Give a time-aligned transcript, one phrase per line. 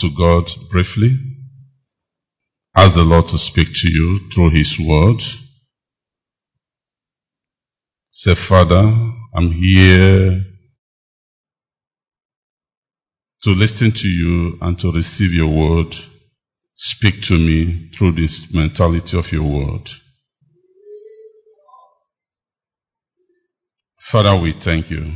[0.00, 1.16] to God briefly?
[2.76, 5.20] Ask the Lord to speak to you through His Word.
[8.12, 8.82] Say, Father,
[9.34, 10.42] I'm here
[13.42, 15.94] to listen to you and to receive your word.
[16.76, 19.88] Speak to me through this mentality of your word.
[24.10, 25.14] Father, we thank you.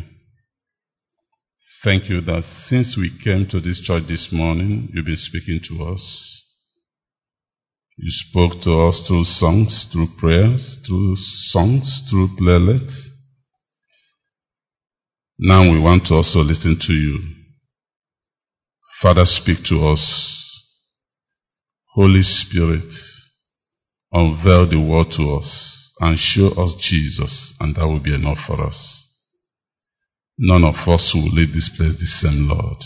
[1.85, 5.85] Thank you that since we came to this church this morning, you've been speaking to
[5.85, 6.43] us.
[7.99, 13.09] You spoke to us through songs, through prayers, through songs, through playlists.
[15.39, 17.19] Now we want to also listen to you.
[19.03, 20.41] Father, speak to us.
[21.93, 22.95] Holy Spirit,
[24.11, 28.67] unveil the word to us and show us Jesus, and that will be enough for
[28.67, 29.04] us.
[30.39, 32.79] None of us will leave this place the same, Lord.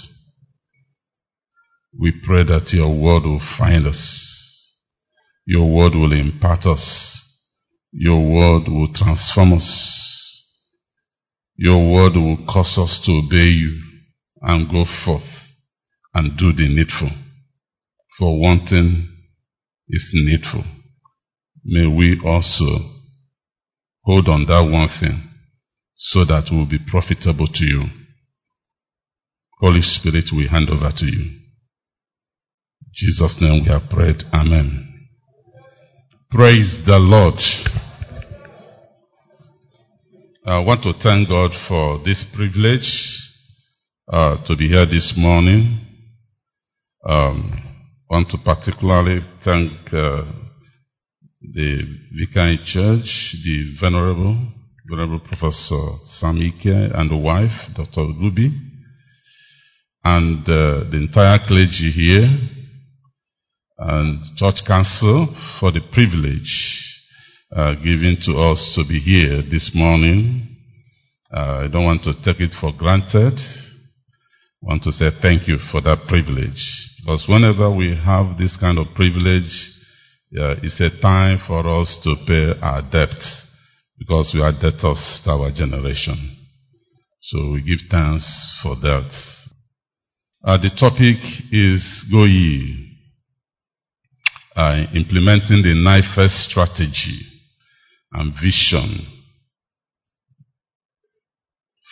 [1.99, 4.77] We pray that your word will find us.
[5.47, 7.23] Your word will impart us.
[7.91, 10.45] Your word will transform us.
[11.57, 13.81] Your word will cause us to obey you
[14.43, 15.27] and go forth
[16.15, 17.11] and do the needful.
[18.19, 19.09] For one thing
[19.89, 20.65] is needful.
[21.65, 22.93] May we also
[24.05, 25.28] hold on that one thing
[26.01, 27.83] so that we'll be profitable to you.
[29.59, 31.23] Holy Spirit, we hand over to you.
[31.23, 34.23] In Jesus' name we have prayed.
[34.33, 35.09] Amen.
[36.31, 37.35] Praise the Lord.
[40.47, 42.89] I want to thank God for this privilege
[44.11, 45.85] uh, to be here this morning.
[47.05, 47.65] Um,
[48.09, 50.23] want to particularly thank uh,
[51.43, 51.83] the
[52.17, 54.39] Vicary Church, the Venerable,
[54.89, 58.07] Venerable Professor Samike and the wife, Dr.
[58.19, 58.51] Ruby,
[60.03, 62.27] and uh, the entire clergy here,
[63.79, 65.29] and Church Council
[65.61, 66.85] for the privilege
[67.55, 70.57] uh, given to us to be here this morning.
[71.35, 73.39] Uh, I don't want to take it for granted.
[73.39, 76.65] I want to say thank you for that privilege.
[77.01, 79.53] Because whenever we have this kind of privilege,
[80.33, 83.23] uh, it's a time for us to pay our debt.
[83.99, 86.37] Because we are debtors to our generation.
[87.21, 89.11] So we give thanks for that.
[90.45, 91.17] Uh, the topic
[91.51, 92.85] is Go Ye.
[94.55, 97.21] Uh, implementing the NIFES strategy
[98.13, 99.07] and vision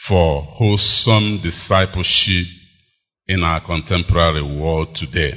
[0.08, 2.46] for wholesome discipleship
[3.28, 5.32] in our contemporary world today.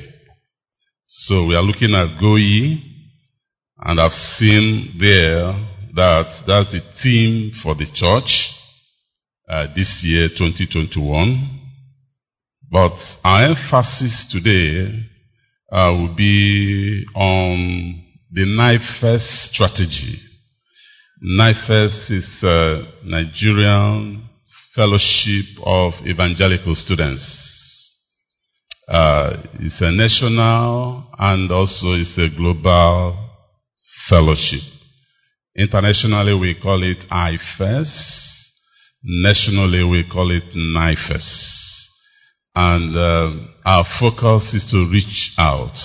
[1.05, 2.83] So we are looking at Go Ye,
[3.79, 5.68] and I've seen there
[5.99, 8.55] that that's the theme for the church
[9.49, 11.59] uh, this year, 2021.
[12.71, 12.95] But
[13.25, 15.03] our emphasis today
[15.69, 18.01] uh, will be on
[18.31, 20.21] the NIFES strategy.
[21.21, 24.23] NIFES is a Nigerian
[24.73, 27.93] Fellowship of Evangelical Students.
[28.87, 33.17] Uh, it's a national and also it's a global
[34.07, 34.78] fellowship.
[35.59, 38.51] Internationally we call it IFES.
[39.03, 41.89] Nationally we call it NIFES.
[42.55, 43.31] And uh,
[43.65, 45.75] our focus is to reach out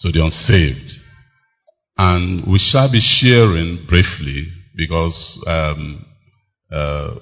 [0.00, 0.90] to the unsaved.
[1.96, 6.04] And we shall be sharing briefly because um,
[6.72, 7.14] uh,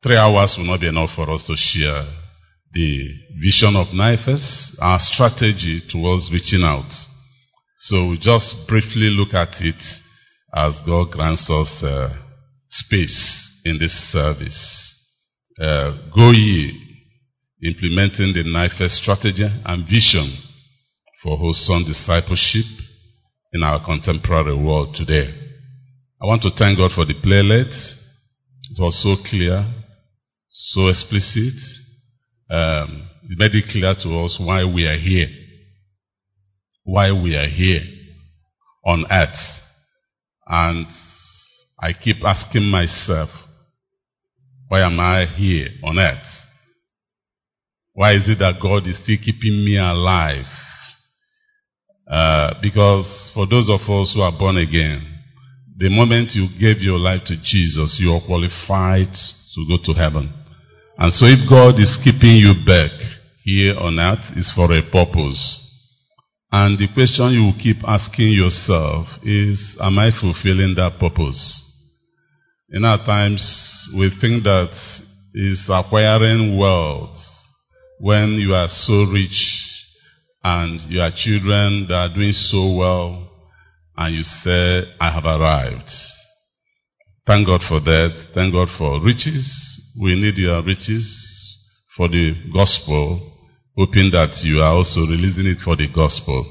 [0.00, 2.04] three hours will not be enough for us to share
[2.72, 3.08] the
[3.42, 6.92] vision of NIFES, our strategy towards reaching out.
[7.78, 9.82] So we just briefly look at it
[10.54, 12.08] as God grants us uh,
[12.70, 14.94] space in this service.
[15.60, 16.72] Uh, go ye,
[17.62, 20.26] implementing the NIFES strategy and vision
[21.22, 22.64] for wholesome discipleship
[23.52, 25.34] in our contemporary world today.
[26.22, 27.68] I want to thank God for the playlet.
[27.68, 29.66] It was so clear,
[30.48, 31.60] so explicit.
[32.50, 35.28] Um, it made it clear to us why we are here.
[36.86, 37.82] Why we are here
[38.84, 39.60] on earth.
[40.46, 40.86] And
[41.80, 43.28] I keep asking myself,
[44.68, 46.46] why am I here on earth?
[47.92, 50.46] Why is it that God is still keeping me alive?
[52.08, 55.02] Uh, because for those of us who are born again,
[55.76, 60.32] the moment you gave your life to Jesus, you are qualified to go to heaven.
[60.98, 62.92] And so if God is keeping you back
[63.42, 65.65] here on earth, it's for a purpose.
[66.52, 71.62] And the question you will keep asking yourself is, am I fulfilling that purpose?
[72.70, 74.72] In our times, we think that
[75.34, 77.18] is acquiring wealth
[77.98, 79.66] when you are so rich
[80.42, 83.30] and your children are doing so well
[83.96, 85.90] and you say, I have arrived.
[87.26, 88.28] Thank God for that.
[88.34, 89.82] Thank God for riches.
[90.00, 91.06] We need your riches
[91.96, 93.35] for the gospel,
[93.76, 96.46] hoping that you are also releasing it for the gospel.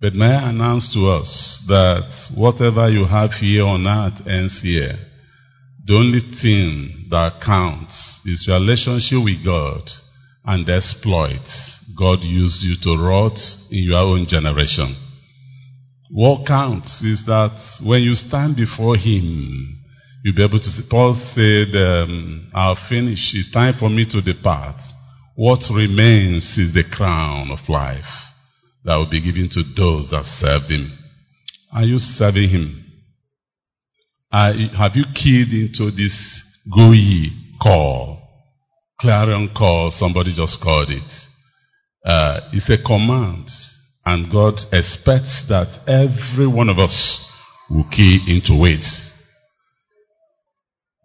[0.00, 4.94] But may I announce to us that whatever you have here on earth ends here.
[5.86, 9.88] The only thing that counts is your relationship with God
[10.44, 13.38] and the exploits God used you to wrought
[13.70, 14.94] in your own generation.
[16.10, 19.80] What counts is that when you stand before Him,
[20.22, 20.82] you'll be able to see.
[20.90, 23.32] Paul said, um, I'll finish.
[23.34, 24.80] It's time for me to depart.
[25.36, 28.04] What remains is the crown of life
[28.84, 30.96] that will be given to those that serve Him.
[31.74, 32.84] Are you serving Him?
[34.32, 36.42] Uh, have you keyed into this
[36.74, 38.22] go ye call?
[38.98, 41.12] Clarion call, somebody just called it.
[42.02, 43.50] Uh, it's a command.
[44.06, 47.20] And God expects that every one of us
[47.68, 48.86] will key into it.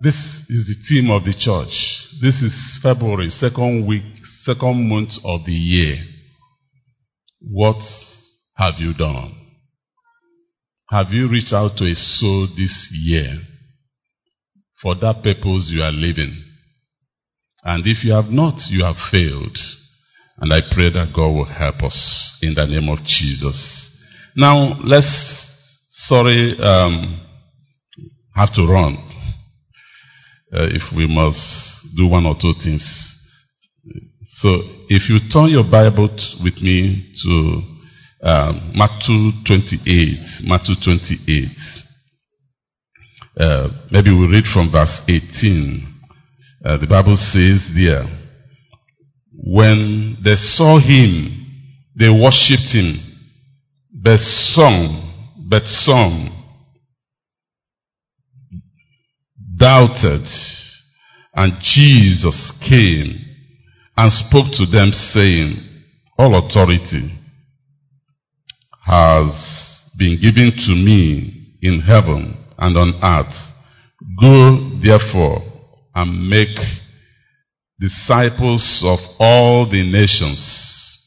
[0.03, 0.15] This
[0.49, 2.07] is the theme of the church.
[2.19, 4.03] This is February, second week,
[4.43, 6.03] second month of the year.
[7.39, 7.83] What
[8.55, 9.35] have you done?
[10.89, 13.41] Have you reached out to a soul this year
[14.81, 16.45] for that purpose you are living?
[17.63, 19.55] And if you have not, you have failed.
[20.39, 23.91] And I pray that God will help us in the name of Jesus.
[24.35, 25.51] Now, let's,
[25.89, 27.21] sorry, um,
[28.35, 29.10] have to run.
[30.53, 33.15] Uh, if we must do one or two things.
[34.27, 34.49] So,
[34.89, 36.09] if you turn your Bible
[36.43, 37.71] with me to
[38.23, 40.43] um, Matthew 28.
[40.43, 41.47] Matthew 28.
[43.39, 45.87] Uh, maybe we read from verse 18.
[46.63, 48.03] Uh, the Bible says there,
[49.33, 51.47] when they saw him,
[51.97, 52.99] they worshipped him,
[53.91, 56.40] but some, but some
[59.61, 60.27] doubted,
[61.35, 63.23] and Jesus came
[63.95, 65.55] and spoke to them saying,
[66.17, 67.17] all authority
[68.83, 73.35] has been given to me in heaven and on earth.
[74.19, 75.43] Go therefore
[75.93, 76.57] and make
[77.79, 80.97] disciples of all the nations,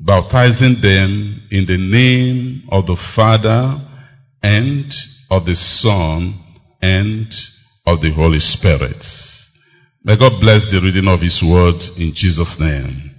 [0.00, 3.80] baptizing them in the name of the Father
[4.42, 4.92] and
[5.30, 6.38] of the Son
[6.82, 7.32] and
[7.86, 9.02] of the Holy Spirit.
[10.04, 13.10] May God bless the reading of His word in Jesus' name.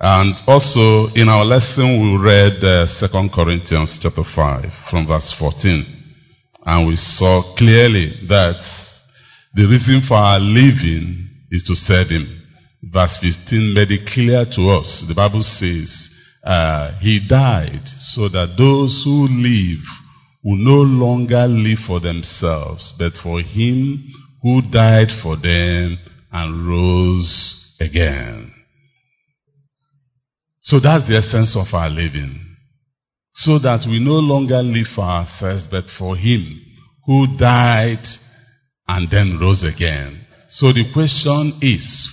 [0.00, 5.84] And also in our lesson we read uh, 2 Corinthians chapter 5 from verse 14.
[6.64, 8.62] And we saw clearly that
[9.54, 12.42] the reason for our living is to serve Him.
[12.82, 15.04] Verse 15 made it clear to us.
[15.08, 16.10] The Bible says,
[16.44, 19.82] uh, He died so that those who live
[20.42, 25.98] will no longer live for themselves, but for Him who died for them
[26.32, 28.52] and rose again.
[30.60, 32.44] So that's the essence of our living.
[33.32, 36.60] So that we no longer live for ourselves, but for Him
[37.06, 38.04] who died
[38.86, 40.26] and then rose again.
[40.48, 42.08] So the question is,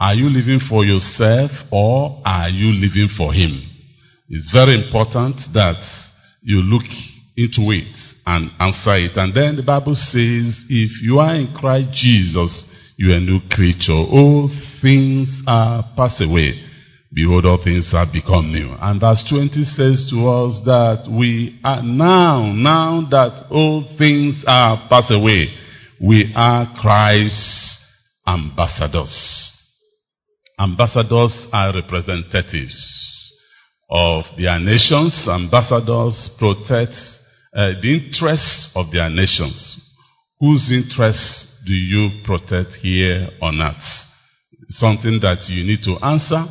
[0.00, 3.62] are you living for yourself or are you living for Him?
[4.28, 5.82] It's very important that
[6.42, 6.84] you look
[7.36, 9.16] into it and answer it.
[9.16, 12.64] And then the Bible says, if you are in Christ Jesus,
[12.96, 13.92] you are a new creature.
[13.92, 14.48] All
[14.80, 16.62] things are passed away.
[17.12, 18.74] Behold, all things have become new.
[18.80, 24.88] And verse 20 says to us that we are now, now that all things are
[24.88, 25.54] passed away,
[26.00, 27.80] we are Christ's
[28.26, 29.52] ambassadors.
[30.58, 33.32] Ambassadors are representatives
[33.90, 35.28] of their nations.
[35.28, 36.96] Ambassadors protect
[37.56, 39.80] uh, the interests of their nations.
[40.38, 44.06] Whose interests do you protect here on earth?
[44.68, 46.46] Something that you need to answer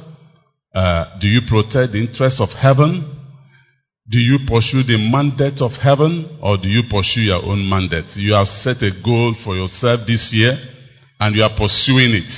[0.76, 3.10] uh, do you protect the interests of heaven?
[4.10, 8.12] Do you pursue the mandate of heaven or do you pursue your own mandate?
[8.18, 10.54] You have set a goal for yourself this year
[11.20, 12.32] and you are pursuing it.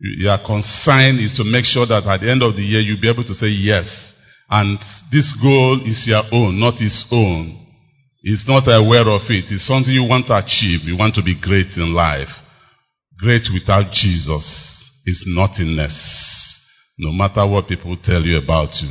[0.00, 3.10] Your concern is to make sure that at the end of the year you'll be
[3.10, 4.14] able to say yes.
[4.48, 4.78] And
[5.10, 7.67] this goal is your own, not his own.
[8.20, 9.50] He's not aware of it.
[9.50, 10.80] It's something you want to achieve.
[10.82, 12.28] You want to be great in life.
[13.18, 16.58] Great without Jesus is nothingness
[16.98, 18.90] no matter what people tell you about you.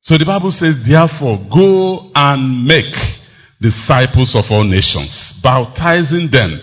[0.00, 2.94] So the Bible says, therefore, go and make
[3.60, 6.54] disciples of all nations, baptizing them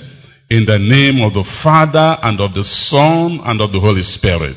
[0.49, 4.55] in the name of the Father and of the Son and of the Holy Spirit,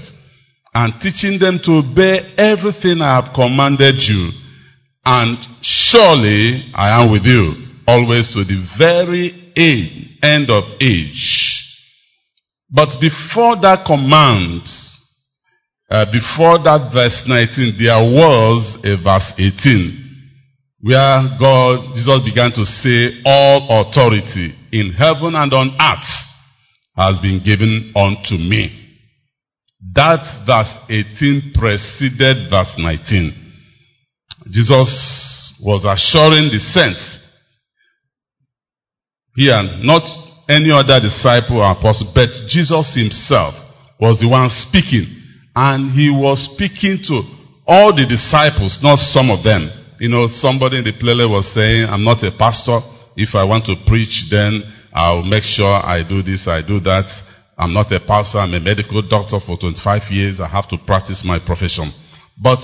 [0.74, 4.30] and teaching them to obey everything I have commanded you.
[5.08, 7.54] And surely I am with you
[7.86, 9.52] always to the very
[10.20, 11.62] end of age.
[12.68, 14.62] But before that command,
[15.88, 20.02] uh, before that verse 19, there was a verse 18
[20.80, 26.10] where God, Jesus began to say, all authority in heaven and on earth
[26.96, 28.98] has been given unto me.
[29.94, 33.45] That verse 18 preceded verse 19.
[34.50, 37.20] Jesus was assuring the saints
[39.36, 40.02] here, not
[40.48, 43.54] any other disciple or apostle, but Jesus himself
[44.00, 45.04] was the one speaking.
[45.54, 47.22] And he was speaking to
[47.66, 49.68] all the disciples, not some of them.
[50.00, 52.80] You know, somebody in the playlist was saying, I'm not a pastor.
[53.16, 54.62] If I want to preach, then
[54.92, 57.08] I'll make sure I do this, I do that.
[57.58, 58.38] I'm not a pastor.
[58.38, 60.40] I'm a medical doctor for 25 years.
[60.40, 61.92] I have to practice my profession.
[62.36, 62.60] But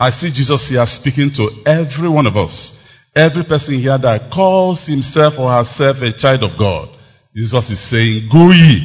[0.00, 2.72] I see Jesus here speaking to every one of us.
[3.14, 6.96] Every person here that calls himself or herself a child of God.
[7.36, 8.80] Jesus is saying, go ye.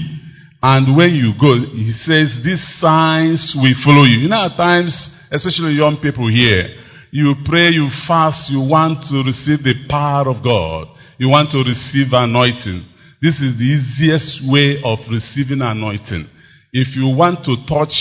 [0.62, 4.28] And when you go, he says, these signs will follow you.
[4.28, 4.92] You know, at times,
[5.32, 10.44] especially young people here, you pray, you fast, you want to receive the power of
[10.44, 10.92] God.
[11.18, 12.84] You want to receive anointing.
[13.22, 16.28] This is the easiest way of receiving anointing.
[16.74, 17.96] If you want to touch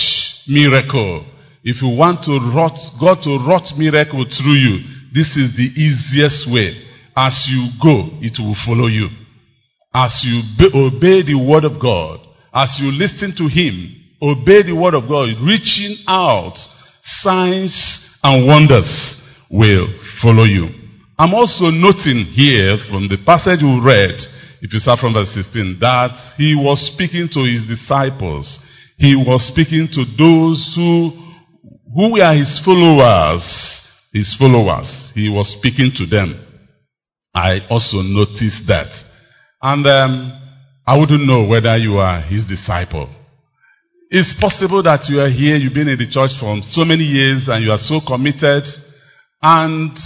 [0.49, 1.31] miracle,
[1.65, 6.45] if you want to wrought, God to wrought miracle through you, this is the easiest
[6.47, 6.77] way.
[7.17, 9.09] As you go, it will follow you.
[9.93, 10.43] As you
[10.75, 12.19] obey the word of God,
[12.53, 16.55] as you listen to Him, obey the word of God, reaching out,
[17.01, 19.87] signs and wonders will
[20.21, 20.69] follow you.
[21.17, 24.19] I'm also noting here from the passage we read,
[24.61, 28.59] if you start from verse 16, that he was speaking to his disciples.
[28.97, 31.24] He was speaking to those who,
[31.95, 33.81] who were his followers.
[34.11, 35.11] His followers.
[35.15, 36.41] He was speaking to them.
[37.33, 38.91] I also noticed that.
[39.61, 40.41] And um,
[40.85, 43.09] I wouldn't know whether you are his disciple.
[44.09, 47.47] It's possible that you are here, you've been in the church for so many years
[47.49, 48.63] and you are so committed
[49.41, 49.97] and,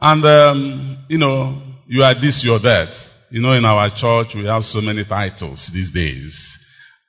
[0.00, 2.94] and, um, you know, you are this, you are that.
[3.30, 6.58] You know, in our church, we have so many titles these days.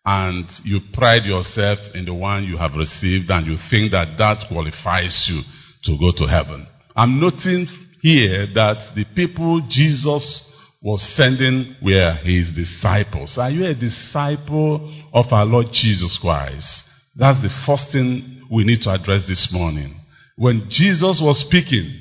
[0.05, 4.47] And you pride yourself in the one you have received and you think that that
[4.47, 5.41] qualifies you
[5.83, 6.65] to go to heaven.
[6.95, 7.67] I'm noting
[8.01, 10.45] here that the people Jesus
[10.81, 13.37] was sending were his disciples.
[13.37, 16.85] Are you a disciple of our Lord Jesus Christ?
[17.15, 19.95] That's the first thing we need to address this morning.
[20.37, 21.93] When Jesus was speaking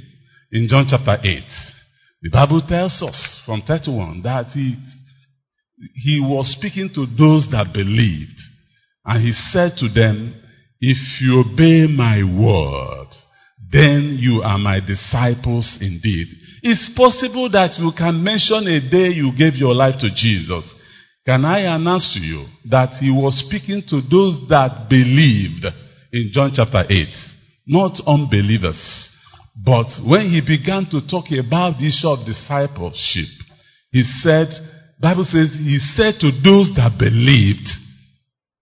[0.52, 1.42] in John chapter 8,
[2.22, 4.76] the Bible tells us from 31 that he,
[5.94, 8.40] he was speaking to those that believed.
[9.04, 10.34] And he said to them,
[10.80, 13.08] if you obey my word,
[13.70, 16.28] then you are my disciples indeed.
[16.62, 20.74] It's possible that you can mention a day you gave your life to Jesus.
[21.26, 25.66] Can I announce to you that he was speaking to those that believed
[26.12, 27.06] in John chapter 8,
[27.66, 29.10] not unbelievers.
[29.62, 33.28] But when he began to talk about the issue of discipleship,
[33.90, 34.48] he said,
[35.00, 37.68] Bible says, he said to those that believed,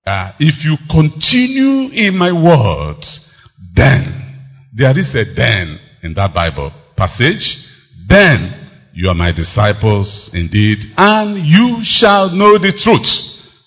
[0.06, 3.02] uh, if you continue in my word,
[3.74, 4.40] then,
[4.74, 7.56] there is a then in that Bible passage,
[8.08, 13.08] then you are my disciples indeed, and you shall know the truth,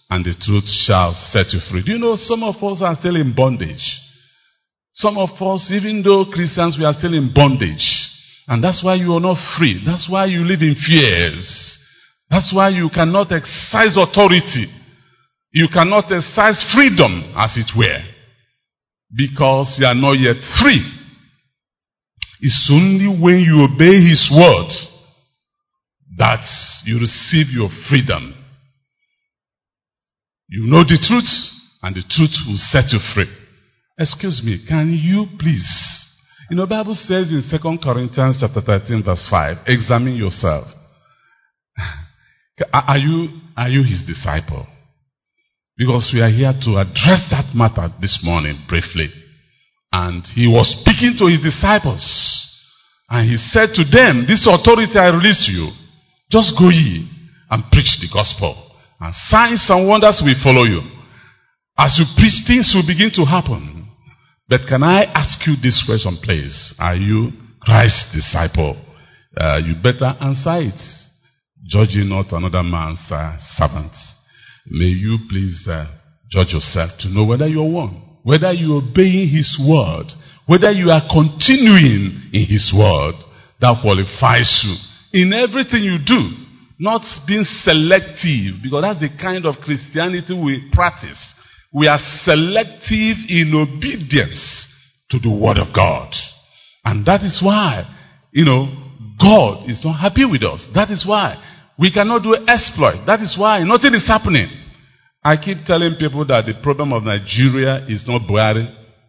[0.09, 1.83] and the truth shall set you free.
[1.83, 3.99] Do you know some of us are still in bondage?
[4.91, 8.09] Some of us, even though Christians, we are still in bondage.
[8.47, 9.81] And that's why you are not free.
[9.85, 11.78] That's why you live in fears.
[12.29, 14.67] That's why you cannot exercise authority.
[15.51, 18.03] You cannot exercise freedom, as it were.
[19.15, 20.85] Because you are not yet free.
[22.41, 24.69] It's only when you obey His word
[26.17, 26.45] that
[26.85, 28.35] you receive your freedom.
[30.47, 31.29] You know the truth,
[31.81, 33.29] and the truth will set you free.
[33.97, 36.05] Excuse me, can you please?
[36.49, 40.67] You know, Bible says in 2 Corinthians chapter 13 verse 5, examine yourself.
[42.73, 44.67] Are you, are you his disciple?
[45.77, 49.07] Because we are here to address that matter this morning briefly.
[49.91, 52.45] And he was speaking to his disciples.
[53.09, 55.71] And he said to them, this authority I release to you,
[56.29, 57.09] just go ye
[57.49, 58.55] and preach the gospel.
[58.99, 60.81] And signs and wonders will follow you.
[61.77, 63.87] As you preach, things will begin to happen.
[64.49, 66.75] But can I ask you this question, please?
[66.77, 68.75] Are you Christ's disciple?
[69.35, 71.08] Uh, you better answer it.
[71.69, 73.93] Judge not another man's uh, servant.
[74.65, 75.85] May you please uh,
[76.27, 80.07] judge yourself to know whether you're one, whether you're obeying his word,
[80.47, 83.13] whether you are continuing in his word.
[83.61, 86.31] That qualifies you in everything you do.
[86.79, 91.35] Not being selective, because that's the kind of Christianity we practice.
[91.71, 94.67] We are selective in obedience
[95.11, 96.15] to the word of God.
[96.83, 97.83] And that is why,
[98.31, 98.73] you know,
[99.21, 100.67] God is not happy with us.
[100.73, 101.37] That is why
[101.79, 103.05] we cannot do exploit.
[103.07, 104.47] That is why nothing is happening.
[105.23, 108.67] I keep telling people that the problem of Nigeria is not Buhari,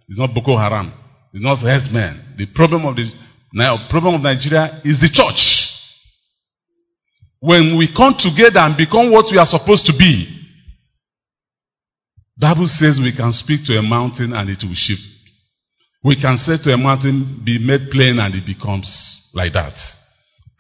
[0.09, 0.93] it's not Boko Haram,
[1.33, 2.35] it's not herdsmen.
[2.39, 3.11] The problem of the
[3.53, 5.67] now problem of Nigeria is the church.
[7.41, 10.29] When we come together and become what we are supposed to be,
[12.39, 15.03] Bible says we can speak to a mountain and it will shift.
[16.05, 18.87] We can say to a mountain, be made plain and it becomes
[19.35, 19.77] like that.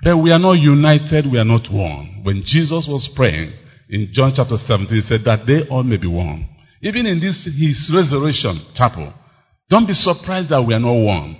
[0.02, 2.20] But we are not united, we are not one.
[2.22, 3.52] When Jesus was praying
[3.88, 6.48] in John chapter 17, he said that they all may be one.
[6.82, 9.12] Even in this, his resurrection chapel,
[9.68, 11.36] don't be surprised that we are not one.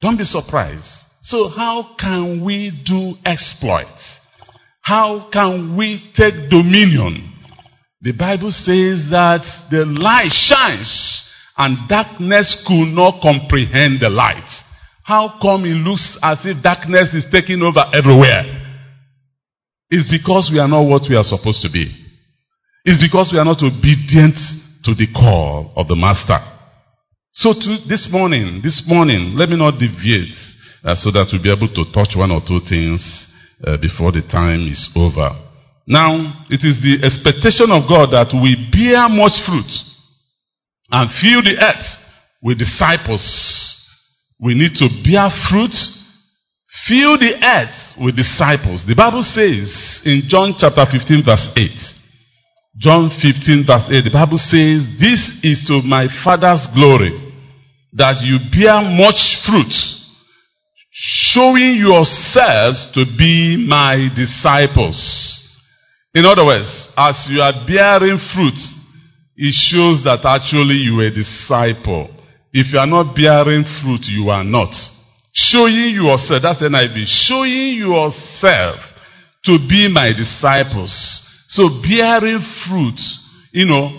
[0.00, 0.90] Don't be surprised.
[1.22, 4.20] So how can we do exploits?
[4.82, 7.32] How can we take dominion?
[8.02, 11.24] The Bible says that the light shines
[11.56, 14.50] and darkness could not comprehend the light.
[15.04, 18.48] How come it looks as if darkness is taking over everywhere?
[19.90, 21.92] It's because we are not what we are supposed to be.
[22.86, 24.34] It's because we are not obedient
[24.84, 26.40] to the call of the Master.
[27.32, 30.32] So to this morning, this morning, let me not deviate
[30.82, 33.28] uh, so that we'll be able to touch one or two things
[33.60, 35.36] uh, before the time is over.
[35.86, 39.68] Now, it is the expectation of God that we bear much fruit
[40.88, 42.00] and fill the earth
[42.40, 43.73] with disciples.
[44.44, 45.72] We need to bear fruit,
[46.86, 48.84] fill the earth with disciples.
[48.84, 51.72] The Bible says in John chapter 15 verse 8,
[52.76, 57.16] John 15 verse 8, the Bible says, This is to my Father's glory,
[57.96, 59.72] that you bear much fruit,
[60.92, 65.40] showing yourselves to be my disciples.
[66.12, 68.60] In other words, as you are bearing fruit,
[69.40, 72.13] it shows that actually you are a disciple.
[72.56, 74.72] If you are not bearing fruit, you are not.
[75.32, 78.78] Showing yourself, that's NIV, showing yourself
[79.44, 81.26] to be my disciples.
[81.48, 83.00] So bearing fruit,
[83.52, 83.90] you know,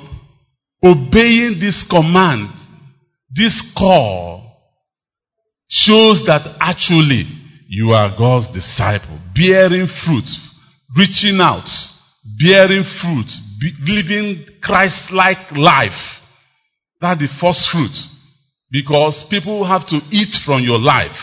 [0.81, 2.57] obeying this command,
[3.35, 4.55] this call,
[5.67, 7.27] shows that actually
[7.67, 9.19] you are God's disciple.
[9.35, 10.29] Bearing fruit,
[10.95, 11.67] reaching out,
[12.39, 13.27] bearing fruit,
[13.59, 16.21] be, living Christ-like life.
[17.01, 18.14] That's the first fruit.
[18.75, 21.15] Because people have to eat from your life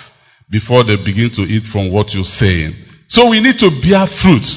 [0.48, 2.72] before they begin to eat from what you're saying.
[3.08, 4.48] So we need to bear fruit.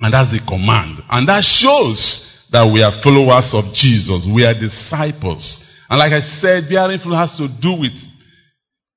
[0.00, 1.04] And that's the command.
[1.10, 4.24] And that shows that we are followers of Jesus.
[4.24, 5.60] We are disciples.
[5.90, 7.92] And like I said, bearing fruit has to do with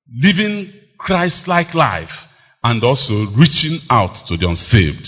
[0.08, 2.14] living Christ-like life
[2.62, 5.04] and also reaching out to the unsaved.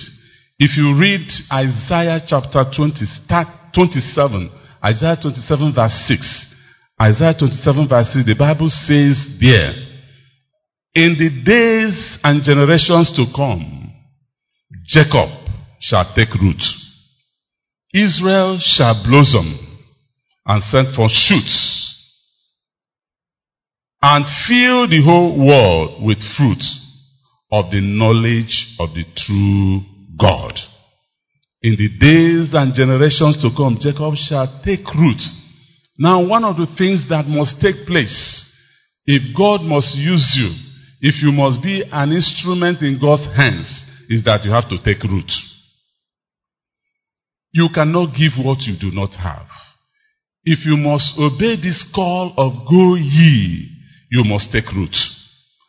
[0.58, 2.92] If you read Isaiah chapter 20,
[3.72, 4.50] 27,
[4.84, 6.55] Isaiah 27 verse 6,
[7.00, 9.74] Isaiah 27 verse 6, the Bible says there,
[10.94, 13.92] In the days and generations to come,
[14.86, 15.28] Jacob
[15.78, 16.62] shall take root.
[17.92, 19.58] Israel shall blossom
[20.46, 21.94] and send forth shoots
[24.02, 26.62] and fill the whole world with fruit
[27.50, 29.80] of the knowledge of the true
[30.18, 30.58] God.
[31.62, 35.20] In the days and generations to come, Jacob shall take root.
[35.98, 38.52] Now, one of the things that must take place,
[39.06, 40.52] if God must use you,
[41.00, 45.02] if you must be an instrument in God's hands, is that you have to take
[45.02, 45.30] root.
[47.52, 49.46] You cannot give what you do not have.
[50.44, 53.70] If you must obey this call of go ye,
[54.10, 54.94] you must take root.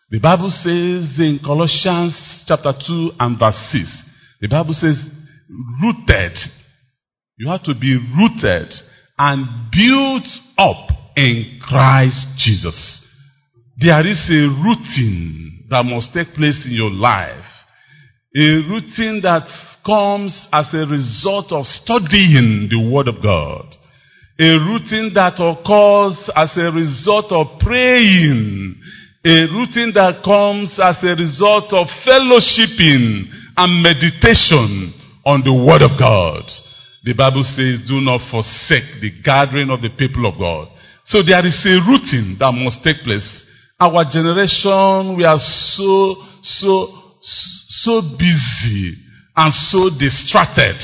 [0.09, 4.03] The Bible says in Colossians chapter 2 and verse 6,
[4.41, 5.09] the Bible says,
[5.81, 6.37] rooted.
[7.37, 8.73] You have to be rooted
[9.17, 10.27] and built
[10.57, 13.01] up in Christ Jesus.
[13.79, 17.45] There is a routine that must take place in your life.
[18.35, 19.47] A routine that
[19.85, 23.65] comes as a result of studying the Word of God.
[24.39, 28.75] A routine that occurs as a result of praying.
[29.25, 33.25] A routine that comes as a result of fellowshipping
[33.57, 34.93] and meditation
[35.25, 36.45] on the Word of God.
[37.07, 40.67] The Bible says, do not forsake the gathering of the people of God.
[41.05, 43.45] So there is a routine that must take place.
[43.79, 46.91] Our generation, we are so, so,
[47.21, 48.97] so busy
[49.37, 50.83] and so distracted.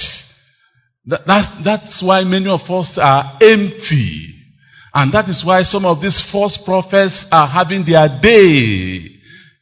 [1.07, 4.31] That, that's, that's why many of us are empty.
[4.93, 9.12] And that is why some of these false prophets are having their day.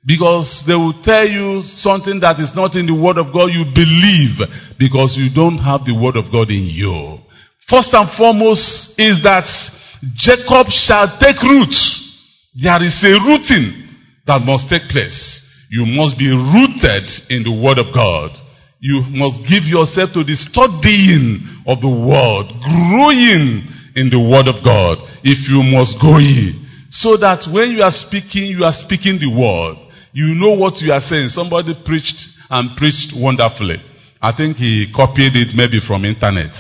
[0.05, 3.69] Because they will tell you something that is not in the Word of God, you
[3.69, 4.41] believe
[4.81, 7.21] because you don't have the Word of God in you.
[7.69, 9.45] First and foremost is that
[10.17, 11.75] Jacob shall take root.
[12.57, 13.93] There is a rooting
[14.25, 15.45] that must take place.
[15.69, 18.33] You must be rooted in the Word of God.
[18.81, 24.65] You must give yourself to the studying of the Word, growing in the Word of
[24.65, 24.97] God.
[25.21, 26.57] If you must go in.
[26.89, 29.77] So that when you are speaking, you are speaking the Word.
[30.13, 31.29] You know what you are saying.
[31.29, 33.77] Somebody preached and preached wonderfully.
[34.21, 36.53] I think he copied it maybe from internet.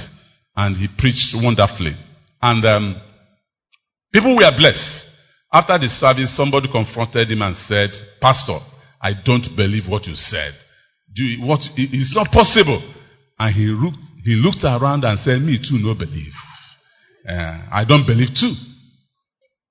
[0.55, 1.95] And he preached wonderfully.
[2.41, 3.01] And um,
[4.13, 5.07] people were blessed.
[5.53, 8.59] After the service, somebody confronted him and said, Pastor,
[9.01, 10.53] I don't believe what you said.
[11.13, 12.81] You, what, it's not possible.
[13.37, 16.33] And he looked, he looked around and said, Me too, no believe.
[17.27, 18.53] Uh, I don't believe too.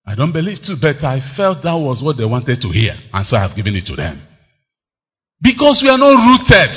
[0.06, 2.96] I don't believe too, but I felt that was what they wanted to hear.
[3.12, 4.20] And so I have given it to them.
[5.40, 6.76] Because we are not rooted.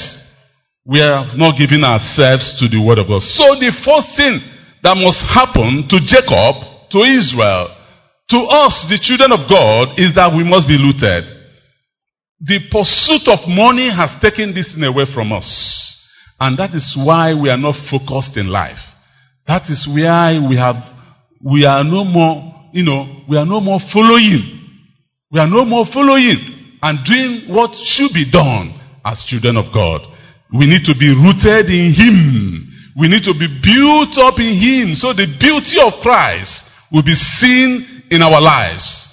[0.85, 3.23] We have not given ourselves to the word of God.
[3.23, 4.39] So the first thing
[4.83, 7.71] that must happen to Jacob, to Israel,
[8.29, 11.23] to us, the children of God, is that we must be rooted.
[12.39, 15.47] The pursuit of money has taken this thing away from us.
[16.39, 18.79] And that is why we are not focused in life.
[19.47, 20.75] That is why we have,
[21.41, 24.41] we are no more, you know, we are no more following.
[25.31, 26.35] We are no more following
[26.81, 28.73] and doing what should be done
[29.05, 30.01] as children of God.
[30.51, 32.67] We need to be rooted in Him.
[32.97, 37.15] We need to be built up in Him so the beauty of Christ will be
[37.15, 39.07] seen in our lives.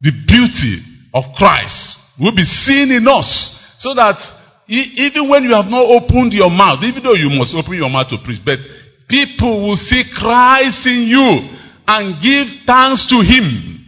[0.00, 3.56] The beauty of Christ will be seen in us.
[3.78, 4.20] So that
[4.68, 8.08] even when you have not opened your mouth, even though you must open your mouth
[8.08, 8.60] to preach, but
[9.08, 11.59] people will see Christ in you
[11.90, 13.82] and give thanks to Him.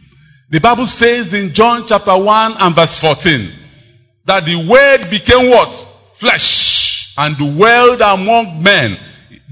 [0.50, 5.70] The Bible says in John chapter 1 and verse 14 that the word became what?
[6.18, 8.98] Flesh and dwelled among men.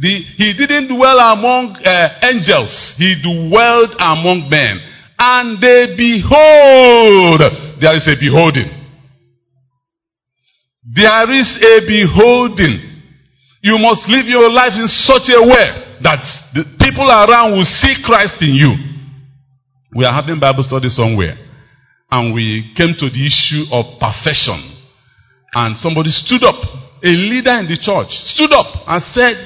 [0.03, 2.95] The, he didn't dwell among uh, angels.
[2.99, 4.83] He dwelled among men.
[5.19, 7.41] And they behold
[7.81, 8.69] there is a beholding.
[10.91, 12.83] There is a beholding.
[13.63, 16.23] You must live your life in such a way that
[16.55, 18.73] the people around will see Christ in you.
[19.95, 21.37] We are having Bible study somewhere.
[22.11, 24.59] And we came to the issue of perfection.
[25.55, 26.59] And somebody stood up,
[27.03, 29.37] a leader in the church, stood up and said,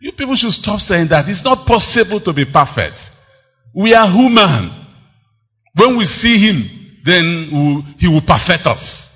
[0.00, 1.28] You people should stop saying that.
[1.28, 2.98] It's not possible to be perfect.
[3.74, 4.76] We are human.
[5.74, 9.08] When we see him, then he will perfect us.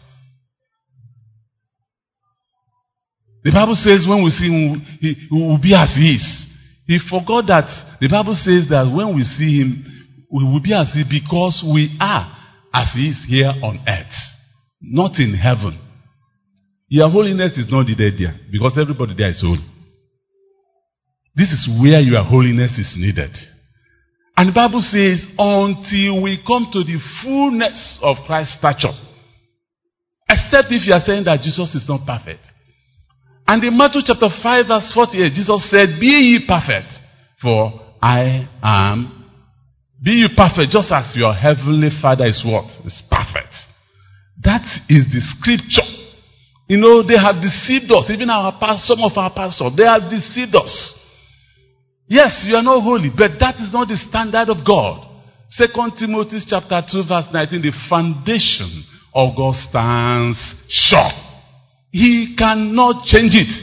[3.45, 6.47] The Bible says when we see him, he will be as he is.
[6.87, 7.69] He forgot that
[8.01, 9.85] the Bible says that when we see him,
[10.31, 12.31] we will be as he because we are
[12.73, 14.15] as he is here on earth,
[14.83, 15.79] not in heaven.
[16.89, 19.65] Your holiness is not needed there because everybody there is holy.
[21.35, 23.37] This is where your holiness is needed.
[24.37, 28.95] And the Bible says, until we come to the fullness of Christ's stature.
[30.29, 32.47] Except if you are saying that Jesus is not perfect.
[33.47, 36.93] And in Matthew chapter 5 verse 48, Jesus said, Be ye perfect,
[37.41, 39.25] for I am.
[40.03, 42.71] Be ye perfect, just as your heavenly Father is what?
[42.87, 43.55] Is perfect.
[44.43, 45.87] That is the scripture.
[46.69, 48.09] You know, they have deceived us.
[48.11, 50.99] Even our past, some of our pastors, they have deceived us.
[52.07, 55.09] Yes, you are not holy, but that is not the standard of God.
[55.49, 61.11] Second Timothy chapter 2 verse 19, the foundation of God stands sure.
[61.95, 63.55] He cannot change it.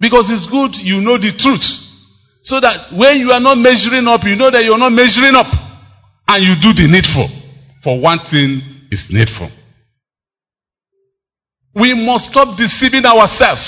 [0.00, 1.62] Because it's good you know the truth.
[2.42, 5.46] So that when you are not measuring up, you know that you're not measuring up.
[6.26, 7.30] And you do the needful.
[7.86, 8.58] For one thing
[8.90, 9.46] is needful.
[11.78, 13.62] We must stop deceiving ourselves.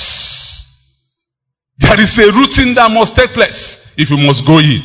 [1.78, 4.82] There is a routine that must take place if you must go in.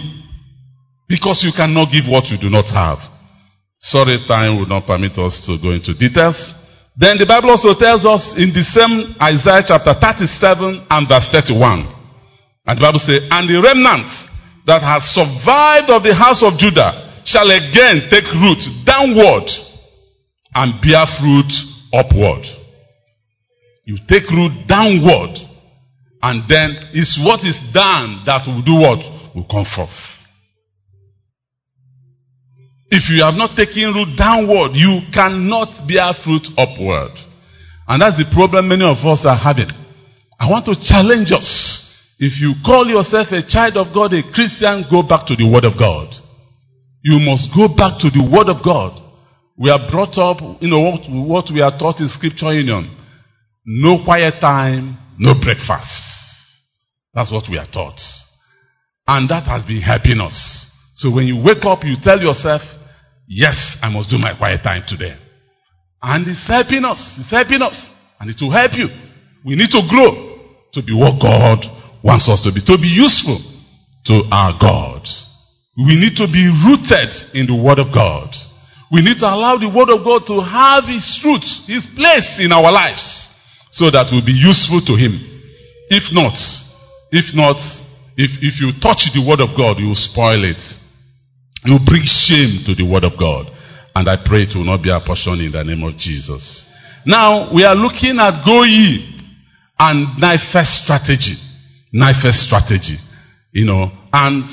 [1.09, 3.01] Because you cannot give what you do not have.
[3.81, 6.53] Sorry, time will not permit us to go into details.
[6.95, 11.89] Then the Bible also tells us in the same Isaiah chapter 37 and verse 31.
[12.69, 14.07] And the Bible says, And the remnant
[14.69, 19.49] that has survived of the house of Judah shall again take root downward
[20.53, 21.49] and bear fruit
[21.91, 22.45] upward.
[23.85, 25.33] You take root downward
[26.21, 29.01] and then it's what is done that will do what?
[29.35, 30.12] Will come forth.
[32.93, 37.17] If you have not taken root downward, you cannot bear fruit upward.
[37.89, 39.73] And that's the problem many of us are having.
[40.37, 41.49] I want to challenge us.
[42.21, 45.65] If you call yourself a child of God, a Christian, go back to the Word
[45.65, 46.13] of God.
[47.01, 49.01] You must go back to the Word of God.
[49.57, 52.93] We are brought up, you know, what, what we are taught in Scripture Union.
[53.65, 56.61] No quiet time, no breakfast.
[57.09, 57.97] That's what we are taught.
[59.09, 60.69] And that has been helping us.
[60.93, 62.61] So when you wake up, you tell yourself,
[63.27, 65.17] yes, I must do my quiet time today.
[66.01, 67.17] And it's helping us.
[67.19, 67.91] It's helping us.
[68.19, 68.87] And it will help you.
[69.45, 70.39] We need to grow
[70.73, 71.63] to be what God
[72.03, 72.61] wants us to be.
[72.61, 73.39] To be useful
[74.05, 75.07] to our God.
[75.77, 78.29] We need to be rooted in the Word of God.
[78.91, 82.51] We need to allow the Word of God to have its roots, its place in
[82.51, 83.29] our lives,
[83.71, 85.17] so that we'll be useful to Him.
[85.89, 86.37] If not,
[87.09, 87.57] if not,
[88.17, 90.61] if, if you touch the Word of God, you will spoil it.
[91.65, 93.47] You bring shame to the Word of God.
[93.95, 96.65] And I pray it will not be our portion in the name of Jesus.
[97.05, 99.09] Now, we are looking at go ye
[99.79, 101.35] and NIFES strategy.
[101.93, 102.97] NIFES strategy.
[103.51, 104.49] You know, and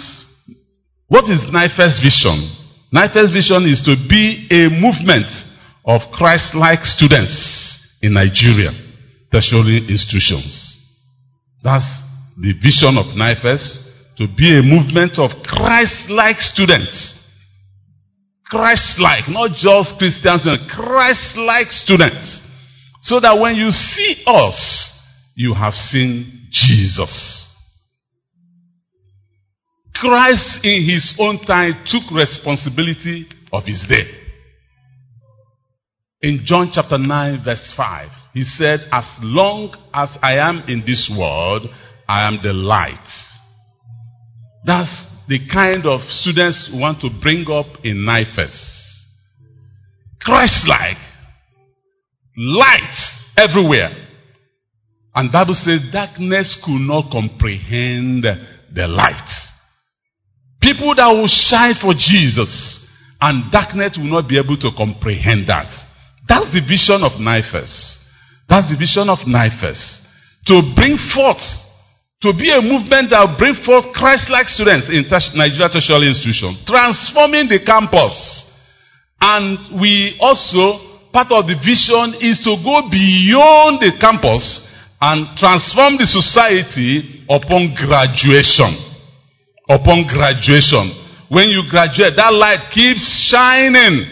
[1.08, 2.52] what is NIFES vision?
[2.92, 5.30] NIFES vision is to be a movement
[5.86, 8.72] of Christ-like students in Nigeria,
[9.32, 10.76] tertiary institutions.
[11.62, 12.02] That's
[12.36, 13.89] the vision of NIFES,
[14.20, 17.14] to be a movement of Christ-like students.
[18.44, 22.42] Christ-like, not just Christians, Christ-like students.
[23.00, 24.92] So that when you see us,
[25.34, 27.48] you have seen Jesus.
[29.94, 34.04] Christ in his own time took responsibility of his day.
[36.20, 41.10] In John chapter 9 verse 5, he said, as long as I am in this
[41.18, 41.70] world,
[42.06, 43.08] I am the light.
[44.64, 49.06] That's the kind of students we want to bring up in NIFES.
[50.20, 50.98] Christ-like.
[52.36, 52.94] Light
[53.36, 53.90] everywhere.
[55.14, 59.28] And Bible says darkness could not comprehend the light.
[60.60, 62.86] People that will shine for Jesus
[63.20, 65.72] and darkness will not be able to comprehend that.
[66.28, 67.98] That's the vision of NIFES.
[68.48, 70.02] That's the vision of NIFES.
[70.46, 71.42] To bring forth,
[72.20, 77.48] to be a movement that will bring forth Christ-like students in Nigeria tertiary institution, transforming
[77.48, 78.46] the campus.
[79.20, 84.68] And we also, part of the vision is to go beyond the campus
[85.00, 88.90] and transform the society upon graduation
[89.70, 90.90] upon graduation.
[91.30, 94.02] When you graduate, that light keeps shining.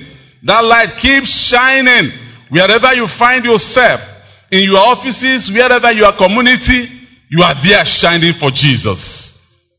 [0.46, 2.14] That light keeps shining.
[2.48, 4.00] Wherever you find yourself,
[4.54, 6.86] in your offices, wherever your community,
[7.30, 9.34] you are there shining for Jesus.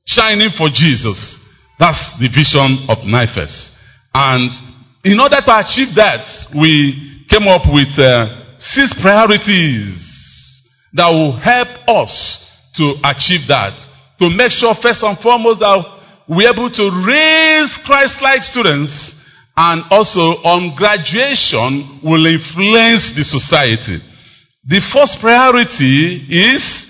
[0.06, 1.40] Shining for Jesus.
[1.78, 3.72] That's the vision of NIFES.
[4.14, 4.52] And
[5.04, 11.70] in order to achieve that, we came up with uh, six priorities that will help
[11.88, 13.78] us to achieve that
[14.20, 15.80] to make sure first and foremost that
[16.28, 19.16] we're able to raise Christ-like students
[19.56, 23.98] and also on graduation will influence the society.
[24.68, 26.89] The first priority is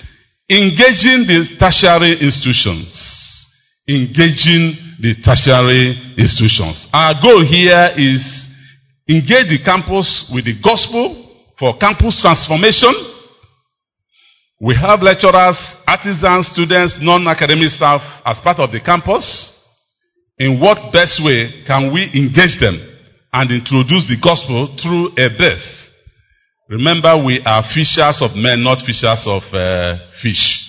[0.50, 3.46] engaging the tertiary institutions.
[3.88, 6.88] Engaging the tertiary institutions.
[6.94, 8.48] Our goal here is
[9.08, 11.26] engage the campus with the gospel
[11.58, 12.94] for campus transformation
[14.62, 19.56] we have lecturers, artisans, students, non-academic staff as part of the campus.
[20.38, 22.76] In what best way can we engage them
[23.32, 25.64] and introduce the gospel through a birth?
[26.70, 30.62] Remember, we are fishers of men, not fishers of uh, fish.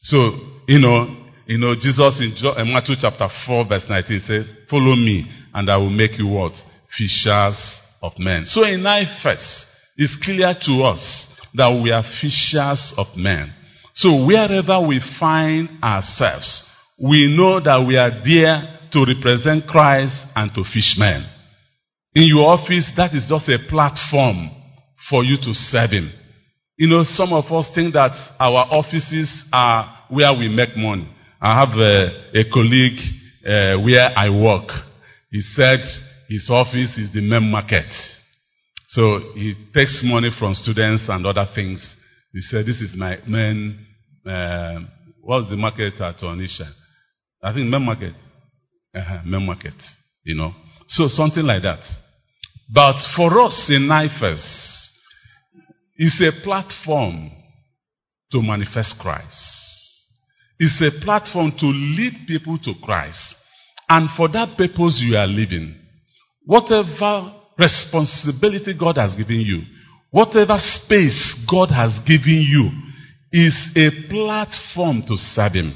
[0.00, 0.30] So,
[0.68, 1.16] you know,
[1.46, 5.76] you know, Jesus in, in Matthew chapter 4 verse 19 said, follow me and I
[5.76, 6.52] will make you what?
[6.96, 8.44] Fishers of men.
[8.44, 9.66] So in NIFES,
[9.96, 13.52] it's clear to us that we are fishers of men.
[13.94, 16.62] So wherever we find ourselves,
[17.02, 21.24] we know that we are there to represent Christ and to fish men.
[22.14, 24.50] In your office, that is just a platform
[25.10, 26.12] for you to serve Him.
[26.76, 31.08] You know, some of us think that our offices are where we make money.
[31.40, 32.98] I have a, a colleague
[33.44, 34.70] uh, where I work.
[35.30, 35.80] He said
[36.28, 37.92] his office is the main market.
[38.88, 41.96] So he takes money from students and other things.
[42.32, 43.86] He said, this is my main,
[44.26, 44.80] uh,
[45.20, 46.70] what's the market at Onitsha?
[47.42, 48.14] I think main market.
[48.94, 49.74] Uh-huh, main market,
[50.24, 50.52] you know.
[50.86, 51.84] So something like that.
[52.72, 54.77] But for us in NIFES,
[55.98, 57.30] it's a platform
[58.30, 60.06] to manifest Christ.
[60.58, 63.34] It's a platform to lead people to Christ.
[63.88, 65.74] And for that purpose you are living,
[66.44, 69.62] whatever responsibility God has given you,
[70.10, 72.70] whatever space God has given you
[73.32, 75.74] is a platform to serve Him.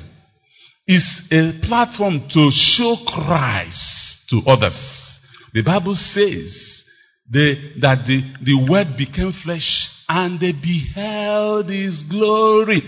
[0.86, 5.20] It's a platform to show Christ to others.
[5.52, 6.84] The Bible says
[7.30, 12.82] that the, the Word became flesh and they beheld His glory,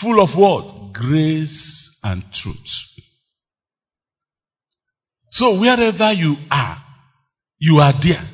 [0.00, 0.94] full of what?
[0.94, 2.56] Grace and truth.
[5.30, 6.82] So wherever you are,
[7.58, 8.26] you are there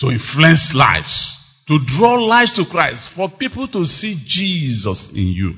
[0.00, 1.38] to influence lives,
[1.68, 5.54] to draw lives to Christ, for people to see Jesus in you.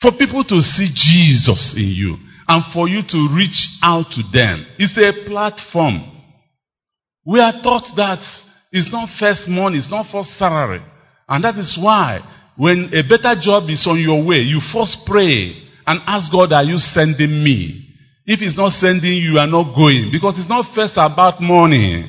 [0.00, 2.16] For people to see Jesus in you.
[2.48, 4.66] And for you to reach out to them.
[4.76, 6.10] It's a platform.
[7.24, 8.18] We are taught that
[8.72, 10.82] it's not first money, it's not first salary.
[11.28, 12.20] And that is why
[12.56, 15.56] when a better job is on your way, you first pray
[15.86, 17.88] and ask God, are you sending me?
[18.24, 20.10] If he's not sending you, you are not going.
[20.12, 22.08] Because it's not first about money.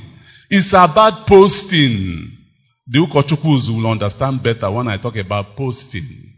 [0.50, 2.30] It's about posting.
[2.86, 6.34] The Ukochukwus will understand better when I talk about posting.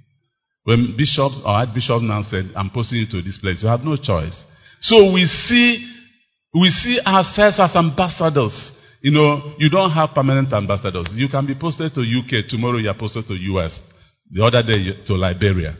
[0.63, 3.97] When Bishop or Archbishop now said, I'm posting you to this place, you have no
[3.97, 4.45] choice.
[4.79, 5.91] So we see,
[6.53, 8.71] we see ourselves as ambassadors.
[9.05, 11.09] You know, you don't have permanent ambassadors.
[11.13, 13.79] You can be posted to UK, tomorrow you are posted to US,
[14.31, 15.77] the other day to Liberia.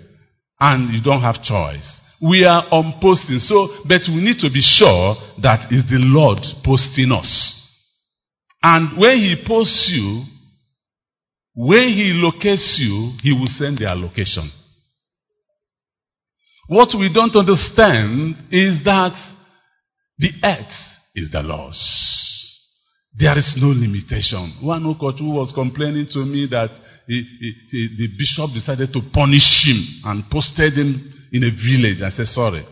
[0.60, 2.02] And you don't have choice.
[2.22, 3.40] We are on posting.
[3.40, 7.68] So, but we need to be sure that is the Lord posting us.
[8.62, 10.22] And when He posts you,
[11.56, 14.52] when He locates you, He will send the location.
[16.68, 19.18] What we don't understand is that
[20.20, 22.35] the earth is the Lord's.
[23.18, 24.58] There is no limitation.
[24.62, 26.72] One Okochu was complaining to me that
[27.08, 32.02] he, he, he, the bishop decided to punish him and posted him in a village.
[32.02, 32.66] I said, sorry.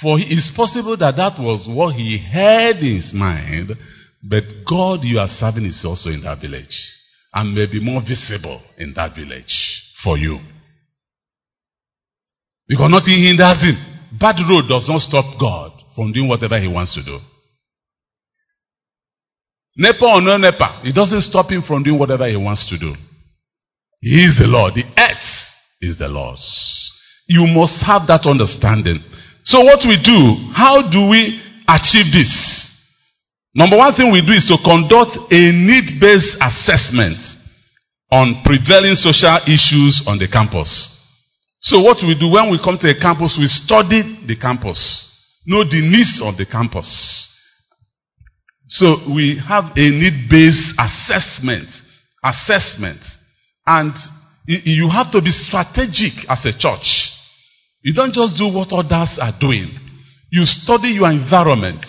[0.00, 3.72] For it's possible that that was what he had in his mind,
[4.22, 6.96] but God you are serving is also in that village
[7.32, 10.38] and may be more visible in that village for you.
[12.68, 13.76] Because nothing hinders him.
[14.18, 17.18] Bad road does not stop God from doing whatever he wants to do.
[19.76, 22.94] NEPA or no NEPA, it doesn't stop him from doing whatever he wants to do.
[24.00, 24.74] He is the Lord.
[24.74, 25.28] The earth
[25.80, 26.92] is the Lord's.
[27.26, 29.02] You must have that understanding.
[29.44, 32.72] So what we do, how do we achieve this?
[33.54, 37.20] Number one thing we do is to conduct a need-based assessment
[38.12, 40.92] on prevailing social issues on the campus.
[41.60, 45.10] So what we do when we come to a campus, we study the campus,
[45.46, 47.32] know the needs of the campus.
[48.68, 51.68] So we have a need-based assessment,
[52.22, 52.98] assessment,
[53.66, 53.94] and
[54.46, 57.12] you have to be strategic as a church.
[57.82, 59.70] You don't just do what others are doing.
[60.30, 61.86] You study your environment.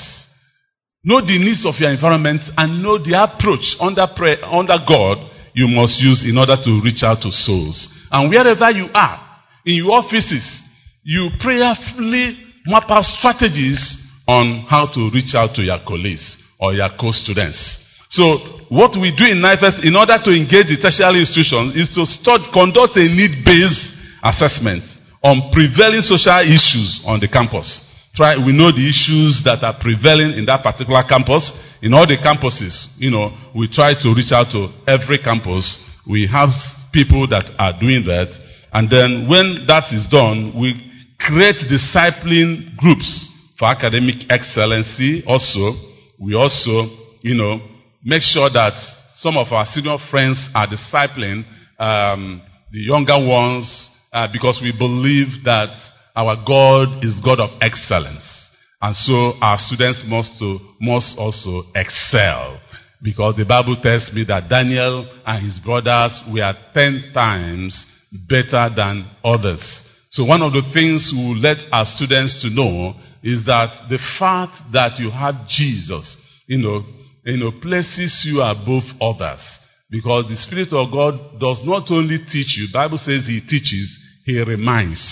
[1.04, 5.68] Know the needs of your environment and know the approach under prayer, under God you
[5.68, 7.90] must use in order to reach out to souls.
[8.12, 10.62] And wherever you are, in your offices,
[11.04, 12.38] you prayerfully
[12.68, 17.84] map out strategies on how to reach out to your colleagues or your co-students.
[18.10, 18.38] So
[18.70, 22.48] what we do in NIFES in order to engage the tertiary institutions is to start,
[22.54, 23.94] conduct a need-based
[24.24, 24.84] assessment
[25.24, 27.84] on prevailing social issues on the campus.
[28.16, 31.52] Try, we know the issues that are prevailing in that particular campus.
[31.84, 35.78] In all the campuses, you know, we try to reach out to every campus.
[36.10, 36.50] We have
[36.92, 38.34] people that are doing that.
[38.74, 40.74] And then when that is done, we
[41.20, 43.30] create discipling groups
[43.60, 45.78] for academic excellency also.
[46.20, 46.88] We also,
[47.22, 47.60] you know,
[48.04, 48.74] make sure that
[49.16, 51.46] some of our senior friends are discipling
[51.80, 52.42] um,
[52.72, 55.70] the younger ones uh, because we believe that
[56.16, 58.52] our God is God of excellence.
[58.82, 62.60] And so our students must, to, must also excel.
[63.02, 67.86] Because the Bible tells me that Daniel and his brothers were ten times
[68.28, 69.84] better than others.
[70.18, 74.02] So one of the things we will let our students to know is that the
[74.18, 76.82] fact that you have Jesus, you know,
[77.24, 79.46] you know, places you above others.
[79.92, 83.94] Because the Spirit of God does not only teach you, Bible says He teaches,
[84.26, 85.06] He reminds.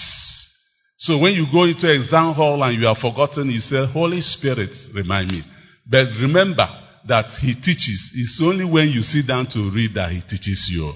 [0.97, 4.73] So when you go into exam hall and you are forgotten, you say, Holy Spirit,
[4.91, 5.43] remind me.
[5.85, 6.65] But remember
[7.07, 8.09] that He teaches.
[8.15, 10.91] It's only when you sit down to read that He teaches you.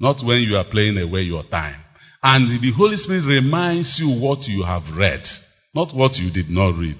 [0.00, 1.83] Not when you are playing away your time.
[2.24, 5.28] And the Holy Spirit reminds you what you have read,
[5.74, 6.96] not what you did not read.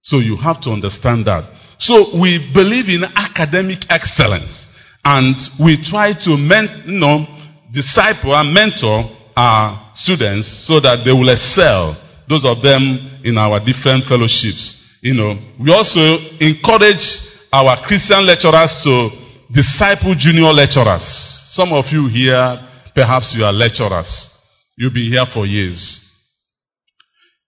[0.00, 1.44] So you have to understand that.
[1.78, 4.68] So we believe in academic excellence.
[5.04, 7.26] And we try to men, you know,
[7.72, 9.04] disciple and mentor
[9.36, 12.00] our students so that they will excel.
[12.26, 14.80] Those of them in our different fellowships.
[15.02, 17.04] You know, we also encourage
[17.52, 19.10] our Christian lecturers to
[19.52, 21.04] disciple junior lecturers.
[21.52, 24.30] Some of you here Perhaps you are lecturers.
[24.76, 26.00] You've been here for years.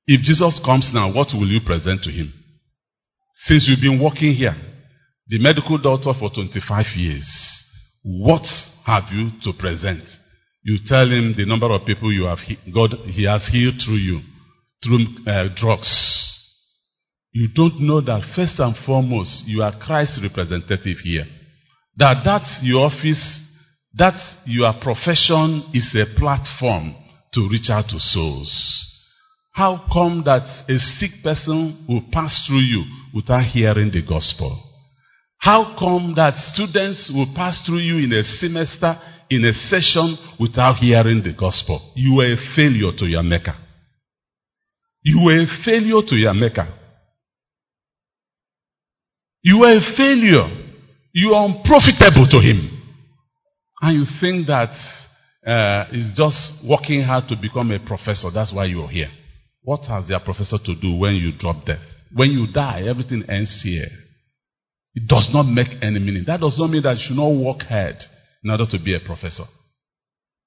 [0.06, 2.32] If Jesus comes now, what will you present to him?
[3.34, 4.54] Since you've been working here,
[5.26, 7.64] the medical doctor for 25 years,
[8.02, 8.46] what
[8.84, 10.08] have you to present?
[10.62, 12.38] You tell him the number of people you have,
[12.72, 14.20] God, he has healed through you,
[14.84, 16.32] through uh, drugs.
[17.32, 21.24] You don't know that first and foremost, you are Christ's representative here.
[21.96, 23.42] That that's your office,
[23.94, 24.14] that
[24.44, 26.94] your profession is a platform
[27.36, 28.84] to reach out to souls.
[29.52, 32.84] How come that a sick person will pass through you
[33.14, 34.62] without hearing the gospel?
[35.38, 38.98] How come that students will pass through you in a semester,
[39.30, 41.92] in a session, without hearing the gospel?
[41.94, 43.54] You are a failure to your maker.
[45.02, 46.66] You are a failure to your maker.
[49.42, 50.48] You are a failure.
[51.12, 52.72] You are unprofitable to him.
[53.80, 54.74] And you think that
[55.46, 58.30] uh, it's just working hard to become a professor.
[58.34, 59.10] That's why you're here.
[59.62, 61.82] What has your professor to do when you drop death?
[62.12, 63.86] When you die, everything ends here.
[64.94, 66.24] It does not make any meaning.
[66.26, 68.02] That does not mean that you should not work hard
[68.42, 69.44] in order to be a professor.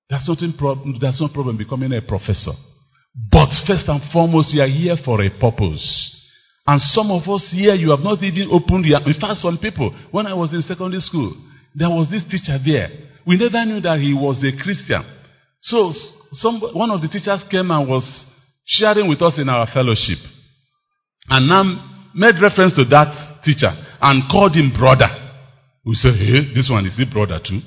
[0.10, 2.54] There's, nothing problem, there's no problem becoming a professor.
[3.32, 6.16] But first and foremost, you are here for a purpose.
[6.66, 9.00] And some of us here, you have not even opened your.
[9.06, 11.36] In fact, some people, when I was in secondary school,
[11.74, 13.09] there was this teacher there.
[13.30, 15.06] We never knew that he was a Christian.
[15.62, 15.94] So,
[16.32, 18.26] some, one of the teachers came and was
[18.66, 20.18] sharing with us in our fellowship.
[21.30, 23.14] And now made reference to that
[23.46, 23.70] teacher
[24.02, 25.06] and called him brother.
[25.86, 27.62] We said, hey, this one is the brother too.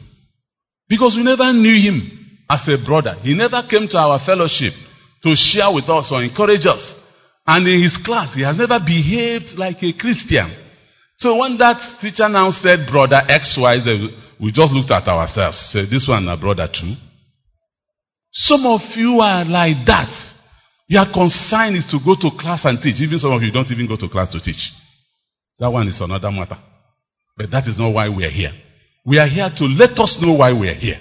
[0.89, 2.11] Because we never knew him
[2.51, 3.15] as a brother.
[3.23, 4.75] He never came to our fellowship
[5.23, 6.97] to share with us or encourage us.
[7.47, 10.51] And in his class, he has never behaved like a Christian.
[11.19, 15.71] So when that teacher now said brother X, Y, Z, we just looked at ourselves.
[15.71, 16.99] Said, this one a brother too.
[18.33, 20.11] Some of you are like that.
[20.89, 23.01] Your concern is to go to class and teach.
[23.01, 24.75] Even some of you don't even go to class to teach.
[25.61, 26.59] That one is another matter.
[27.37, 28.51] But that is not why we are here.
[29.07, 30.99] We are here to let us know why we are here.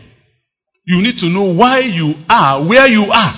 [0.86, 3.36] You need to know why you are where you are.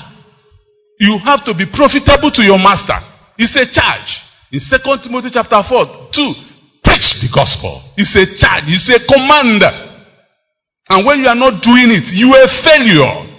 [0.99, 2.99] You have to be profitable to your master.
[3.39, 4.19] It's a charge.
[4.51, 6.33] In 2 Timothy chapter 4, 2,
[6.83, 7.81] preach the gospel.
[7.95, 8.67] It's a charge.
[8.67, 9.63] It's a command.
[10.89, 13.29] And when you are not doing it, you are a failure.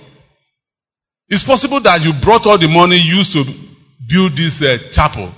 [1.28, 3.44] It's possible that you brought all the money used to
[4.08, 5.32] build this uh, chapel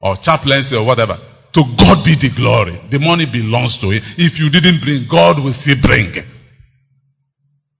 [0.00, 1.16] or chaplaincy or whatever.
[1.54, 2.76] To God be the glory.
[2.92, 4.02] The money belongs to Him.
[4.20, 6.12] If you didn't bring, God will still bring.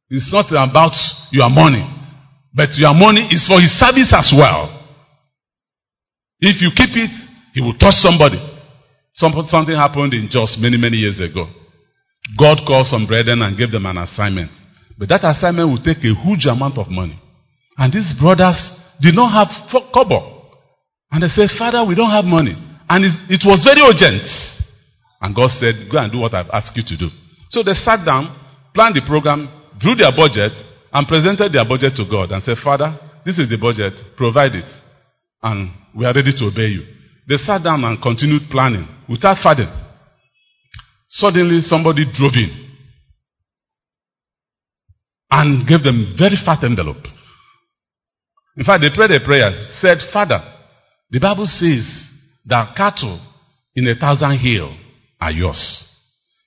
[0.09, 0.97] It's not about
[1.31, 1.85] your money,
[2.55, 4.73] but your money is for His service as well.
[6.41, 7.13] If you keep it,
[7.53, 8.41] He will touch somebody.
[9.13, 11.49] Something happened in Jos many, many years ago.
[12.39, 14.51] God called some brethren and gave them an assignment.
[14.99, 17.19] But that assignment will take a huge amount of money.
[17.79, 20.51] And these brothers did not have kobo.
[21.13, 22.57] And they said, Father, we don't have money.
[22.89, 24.27] And it was very urgent.
[25.21, 27.09] And God said, Go and do what I've asked you to do.
[27.51, 28.35] So they sat down,
[28.75, 29.49] planned the program,
[29.79, 30.53] drew their budget,
[30.93, 34.71] and presented their budget to God and said, Father, this is the budget, provide it.
[35.43, 36.83] And we are ready to obey you.
[37.29, 39.69] They sat down and continued planning without fading.
[41.09, 42.67] Suddenly, somebody drove in
[45.31, 47.05] and gave them very fat envelope.
[48.57, 50.41] In fact, they prayed a prayer, said, Father,
[51.11, 52.09] the Bible says
[52.47, 53.21] that cattle
[53.75, 54.75] in a thousand hill
[55.21, 55.85] are yours.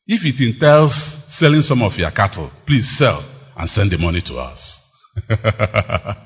[0.07, 3.23] If it entails selling some of your cattle, please sell
[3.55, 4.79] and send the money to us.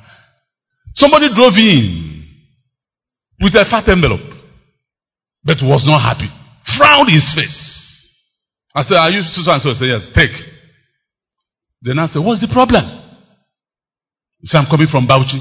[0.96, 2.26] Somebody drove in
[3.42, 4.22] with a fat envelope,
[5.44, 6.30] but was not happy.
[6.78, 7.93] Frowned his face.
[8.76, 9.70] I said, Are you so and so?
[9.70, 10.34] I said, Yes, take.
[11.82, 12.84] Then I said, What's the problem?
[14.40, 15.40] He said, I'm coming from Bauchi.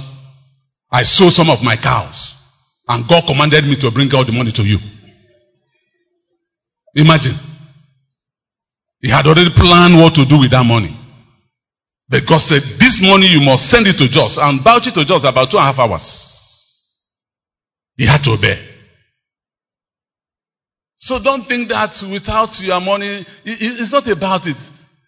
[0.90, 2.34] I sold some of my cows.
[2.88, 4.78] And God commanded me to bring all the money to you.
[6.94, 7.38] Imagine.
[9.00, 10.98] He had already planned what to do with that money.
[12.08, 14.36] But God said, This money you must send it to Jos.
[14.36, 16.04] And Bauchi to Jos about two and a half hours.
[17.96, 18.71] He had to obey.
[21.02, 24.56] So don't think that without your money, it's not about it.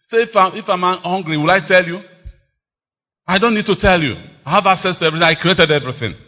[0.08, 2.02] Say, if I'm, if I'm hungry, will I tell you?
[3.26, 4.14] I don't need to tell you.
[4.44, 5.28] I have access to everything.
[5.28, 6.18] I created everything.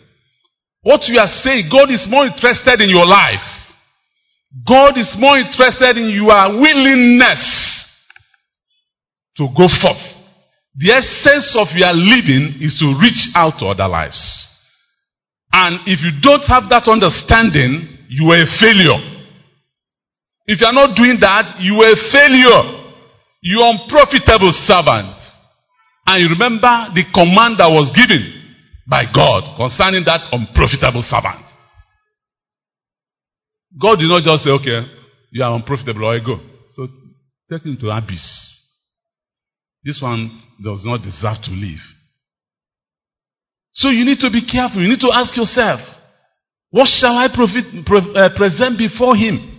[0.83, 3.43] What you are saying, God is more interested in your life.
[4.65, 7.91] God is more interested in your willingness
[9.37, 10.01] to go forth.
[10.79, 14.49] The essence of your living is to reach out to other lives.
[15.53, 19.16] And if you don't have that understanding, you are a failure.
[20.47, 22.95] If you are not doing that, you are a failure.
[23.43, 25.19] You unprofitable servant.
[26.07, 28.23] And you remember the command that was given
[28.87, 31.43] by God concerning that unprofitable servant.
[33.79, 34.87] God did not just say, okay,
[35.33, 36.39] you are unprofitable, I go.
[36.73, 36.87] So
[37.51, 38.55] take him to abyss.
[39.83, 40.31] This one
[40.63, 41.83] does not deserve to live.
[43.73, 44.81] So you need to be careful.
[44.81, 45.81] You need to ask yourself,
[46.71, 49.56] what shall I profit, pre, uh, present before him?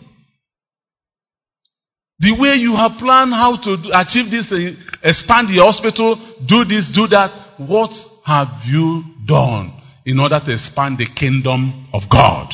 [2.20, 6.89] The way you have planned how to achieve this, uh, expand the hospital, do this,
[6.89, 7.93] do that, what
[8.26, 9.74] have you done
[10.05, 12.49] in order to expand the kingdom of God?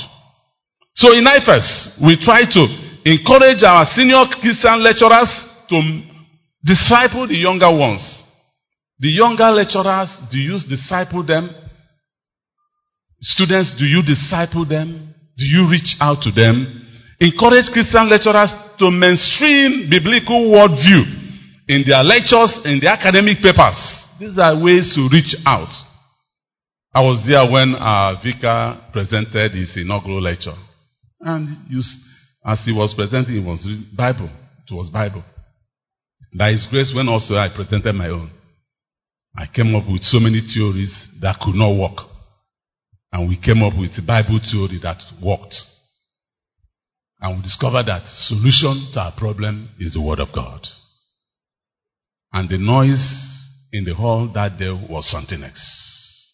[0.96, 2.64] So in NIFES, we try to
[3.06, 5.32] encourage our senior Christian lecturers
[5.70, 5.80] to
[6.66, 8.22] disciple the younger ones.
[9.00, 11.50] The younger lecturers, do you disciple them?
[13.22, 15.14] Students, do you disciple them?
[15.38, 16.83] Do you reach out to them?
[17.20, 21.24] Encourage Christian lecturers to mainstream biblical worldview
[21.68, 24.06] in their lectures, in their academic papers.
[24.20, 25.72] These are ways to reach out.
[26.94, 30.54] I was there when uh, our vicar presented his inaugural lecture.
[31.22, 31.58] And
[32.46, 33.66] as he was presenting, it was
[33.98, 34.30] Bible.
[34.70, 35.24] It was Bible.
[36.38, 38.30] By his grace, when also I presented my own,
[39.36, 42.06] I came up with so many theories that could not work.
[43.12, 45.56] And we came up with a Bible theory that worked.
[47.24, 50.68] And we discovered that solution to our problem is the Word of God.
[52.34, 56.34] And the noise in the hall that day was something else.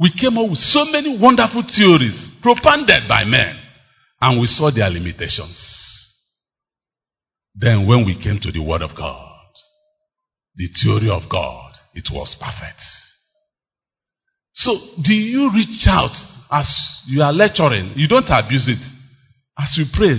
[0.00, 3.56] We came up with so many wonderful theories propounded by men.
[4.20, 6.10] And we saw their limitations.
[7.54, 9.28] Then when we came to the Word of God,
[10.56, 12.82] the theory of God, it was perfect.
[14.54, 14.72] So,
[15.04, 16.16] do you reach out
[16.50, 17.92] as you are lecturing?
[17.94, 19.01] You don't abuse it.
[19.58, 20.16] As you pray,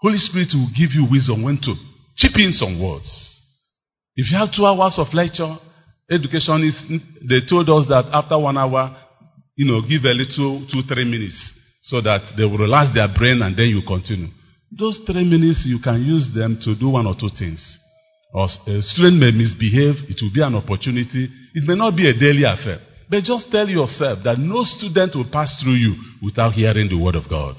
[0.00, 1.74] Holy Spirit will give you wisdom when to
[2.16, 3.32] chip in some words.
[4.14, 5.56] If you have two hours of lecture,
[6.10, 6.86] education is,
[7.28, 8.96] they told us that after one hour,
[9.56, 13.42] you know, give a little two, three minutes so that they will relax their brain
[13.42, 14.28] and then you continue.
[14.76, 17.78] Those three minutes, you can use them to do one or two things.
[18.34, 21.28] Or a student may misbehave, it will be an opportunity.
[21.54, 22.78] It may not be a daily affair.
[23.08, 27.14] But just tell yourself that no student will pass through you without hearing the word
[27.14, 27.56] of God.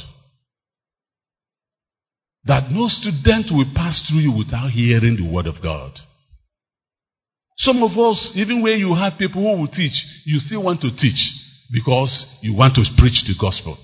[2.48, 5.92] That no student will pass through you without hearing the word of God.
[7.58, 10.96] Some of us, even when you have people who will teach, you still want to
[10.96, 11.34] teach
[11.74, 13.78] because you want to preach the gospel.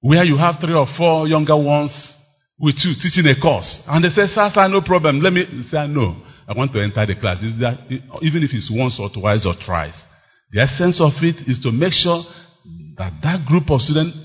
[0.00, 2.16] Where you have three or four younger ones
[2.58, 3.82] with you teaching a course.
[3.86, 5.20] And they say, sir, sir, no problem.
[5.20, 6.16] Let me say, no.
[6.48, 7.42] I want to enter the class.
[7.42, 10.06] Even if it's once or twice or thrice.
[10.52, 12.22] The essence of it is to make sure
[12.96, 14.16] that that group of students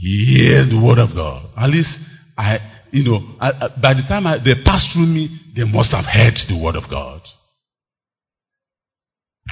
[0.00, 1.46] hear the word of God.
[1.56, 2.00] At least,
[2.42, 2.58] I,
[2.90, 6.34] you know, I, by the time I, they pass through me, they must have heard
[6.48, 7.22] the word of God.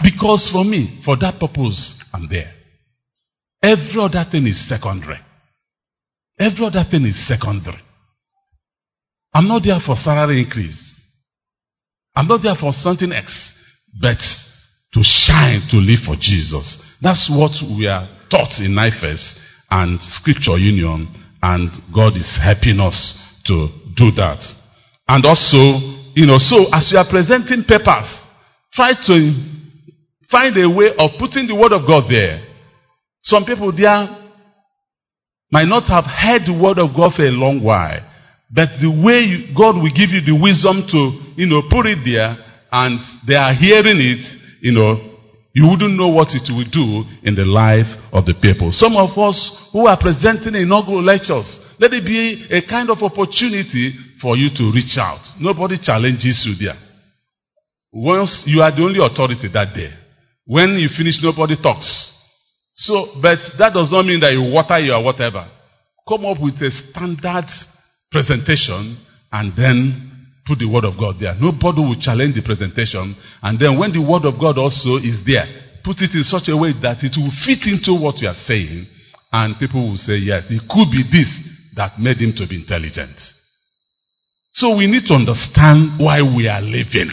[0.02, 2.52] Because for me, for that purpose, I'm there.
[3.62, 5.18] Every other thing is secondary.
[6.38, 7.80] Every other thing is secondary.
[9.32, 11.04] I'm not there for salary increase.
[12.16, 13.52] I'm not there for something else,
[14.00, 14.18] but
[14.94, 16.78] to shine, to live for Jesus.
[17.00, 19.36] That's what we are taught in NIFES
[19.70, 21.08] and Scripture Union,
[21.42, 23.16] and God is helping us
[23.46, 24.44] to do that.
[25.08, 25.58] And also,
[26.14, 28.26] you know, so as you are presenting papers,
[28.72, 29.16] try to
[30.30, 32.42] find a way of putting the Word of God there.
[33.22, 34.06] Some people there
[35.50, 38.06] might not have heard the Word of God for a long while.
[38.52, 41.00] But the way you, God will give you the wisdom to,
[41.36, 42.36] you know, put it there
[42.72, 44.24] and they are hearing it,
[44.60, 45.18] you know,
[45.52, 48.70] you wouldn't know what it will do in the life of the people.
[48.72, 53.94] Some of us who are presenting inaugural lectures, let it be a kind of opportunity
[54.20, 55.26] for you to reach out.
[55.40, 56.78] Nobody challenges you there.
[57.92, 59.90] Once you are the only authority that day.
[60.46, 62.10] When you finish, nobody talks.
[62.74, 65.50] So, but that does not mean that you water your whatever.
[66.08, 67.50] Come up with a standard
[68.10, 68.98] presentation
[69.32, 70.09] and then
[70.46, 71.34] put the word of God there.
[71.38, 73.14] Nobody will challenge the presentation.
[73.42, 75.46] And then when the word of God also is there,
[75.84, 78.86] put it in such a way that it will fit into what you are saying.
[79.32, 81.30] And people will say, yes, it could be this
[81.76, 83.20] that made him to be intelligent.
[84.52, 87.10] So we need to understand why we are living.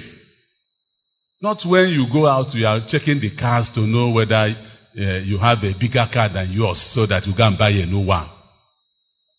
[1.41, 5.37] Not when you go out, you are checking the cars to know whether uh, you
[5.37, 8.27] have a bigger car than yours so that you can buy a new one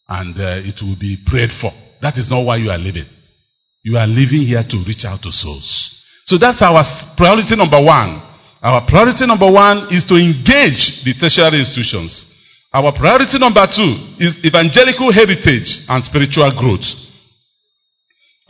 [0.09, 1.73] and uh, it will be prayed for.
[2.01, 3.07] That is not why you are living.
[3.83, 5.95] You are living here to reach out to souls.
[6.27, 6.83] So that's our
[7.17, 8.23] priority number one.
[8.61, 12.27] Our priority number one is to engage the tertiary institutions.
[12.73, 16.85] Our priority number two is evangelical heritage and spiritual growth.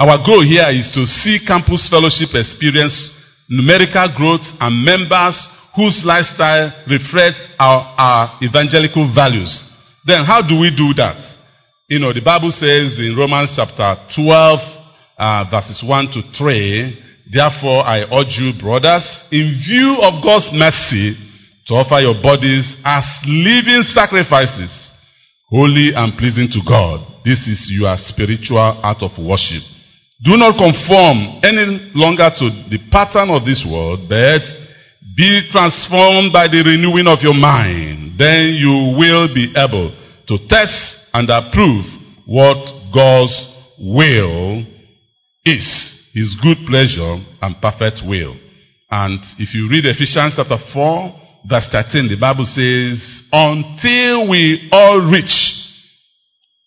[0.01, 3.13] Our goal here is to see campus fellowship experience
[3.49, 9.65] numerical growth and members whose lifestyle reflects our, our evangelical values.
[10.05, 11.23] Then how do we do that?
[11.89, 14.78] You know, the Bible says in Romans chapter 12,
[15.19, 21.17] uh, verses 1 to 3, Therefore I urge you, brothers, in view of God's mercy,
[21.67, 24.93] to offer your bodies as living sacrifices,
[25.51, 27.05] holy and pleasing to God.
[27.25, 29.61] This is your spiritual act of worship.
[30.25, 34.41] Do not conform any longer to the pattern of this world, but
[35.15, 38.19] be transformed by the renewing of your mind.
[38.19, 39.93] Then you will be able
[40.29, 41.85] to test and approve
[42.25, 42.57] what
[42.95, 43.37] God's
[43.79, 44.65] will
[45.49, 45.95] is.
[46.13, 48.37] His good pleasure and perfect will.
[48.91, 55.01] And if you read Ephesians chapter 4, verse 13, the Bible says, until we all
[55.11, 55.55] reach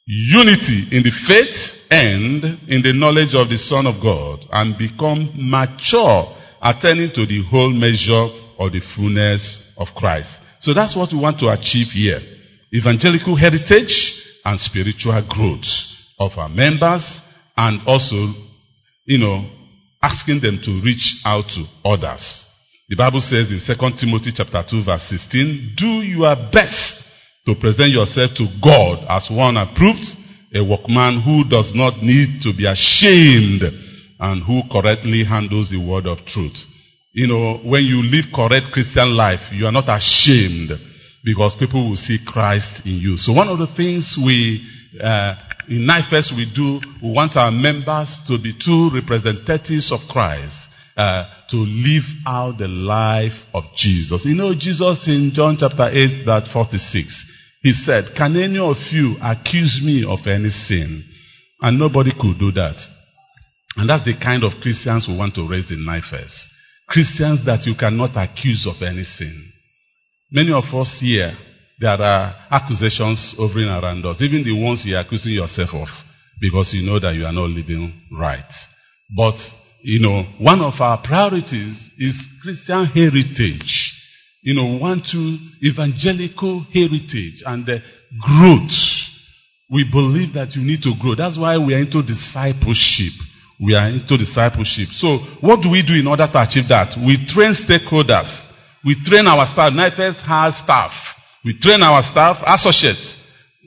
[0.06, 5.32] unity in the faith and in the knowledge of the Son of God and become
[5.36, 8.30] mature, attending to the whole measure
[8.60, 10.40] of the fullness of Christ.
[10.60, 12.20] So that's what we want to achieve here.
[12.74, 14.14] Evangelical heritage
[14.46, 15.68] and spiritual growth
[16.20, 17.22] of our members
[17.58, 18.34] and also,
[19.06, 19.50] you know,
[20.02, 22.46] asking them to reach out to others.
[22.90, 27.04] The Bible says in 2 Timothy chapter 2 verse 16, do your best
[27.46, 30.06] to present yourself to God as one approved,
[30.54, 33.64] a workman who does not need to be ashamed
[34.20, 36.66] and who correctly handles the word of truth.
[37.14, 40.72] You know, when you live correct Christian life, you are not ashamed
[41.24, 43.18] because people will see Christ in you.
[43.18, 44.62] So one of the things we,
[45.02, 45.36] uh,
[45.72, 50.68] in NIFES we do, we want our members to be true representatives of Christ
[50.98, 54.26] uh, to live out the life of Jesus.
[54.26, 57.26] You know, Jesus in John chapter 8, verse 46,
[57.62, 61.06] he said, Can any of you accuse me of any sin?
[61.62, 62.76] And nobody could do that.
[63.78, 66.48] And that's the kind of Christians we want to raise in NIFES.
[66.90, 69.54] Christians that you cannot accuse of any sin.
[70.32, 71.32] Many of us here,
[71.82, 75.88] there are accusations hovering around us, even the ones you are accusing yourself of,
[76.40, 78.54] because you know that you are not living right.
[79.18, 79.36] But
[79.82, 83.98] you know, one of our priorities is Christian heritage.
[84.44, 87.78] You know, want to evangelical heritage and uh,
[88.22, 88.78] growth.
[89.70, 91.16] We believe that you need to grow.
[91.16, 93.14] That's why we are into discipleship.
[93.60, 94.90] We are into discipleship.
[94.94, 96.94] So, what do we do in order to achieve that?
[96.98, 98.30] We train stakeholders.
[98.86, 99.74] We train our staff.
[99.74, 100.92] NIFES has staff.
[101.44, 103.18] We train our staff, associates.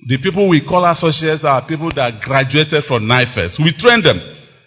[0.06, 3.58] The people we call associates are people that graduated from NIFES.
[3.58, 4.20] We train them.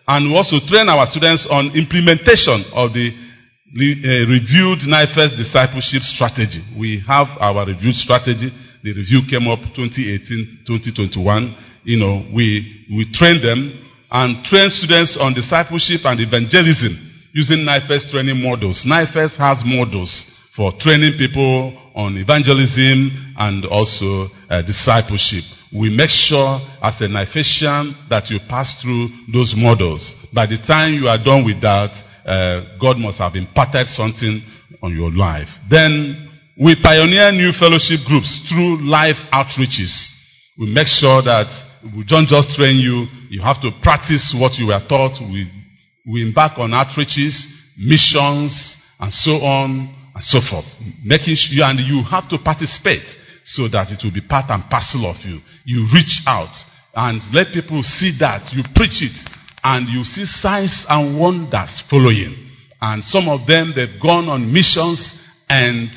[0.07, 6.63] And we also train our students on implementation of the uh, reviewed NIFES discipleship strategy.
[6.75, 8.51] We have our reviewed strategy.
[8.83, 11.15] The review came up 2018, 2021.
[11.83, 13.71] You know, we, we train them
[14.11, 16.95] and train students on discipleship and evangelism
[17.31, 18.83] using NIFES training models.
[18.87, 25.43] NIFES has models for training people on evangelism and also uh, discipleship
[25.73, 30.15] we make sure as a NIFESian that you pass through those models.
[30.33, 31.91] By the time you are done with that,
[32.25, 34.41] uh, God must have imparted something
[34.81, 35.47] on your life.
[35.69, 36.29] Then
[36.59, 39.91] we pioneer new fellowship groups through life outreaches.
[40.57, 41.51] We make sure that
[41.95, 45.19] we don't just train you, you have to practice what you were taught.
[45.21, 45.51] We,
[46.07, 47.45] we embark on outreaches,
[47.77, 50.65] missions, and so on and so forth.
[51.05, 53.05] Making sure, and you have to participate
[53.45, 55.37] so that it will be part and parcel of you.
[55.63, 56.57] You reach out
[56.95, 58.49] and let people see that.
[58.49, 59.13] You preach it
[59.63, 62.33] and you see signs and wonders following.
[62.81, 65.13] And some of them, they've gone on missions
[65.49, 65.89] and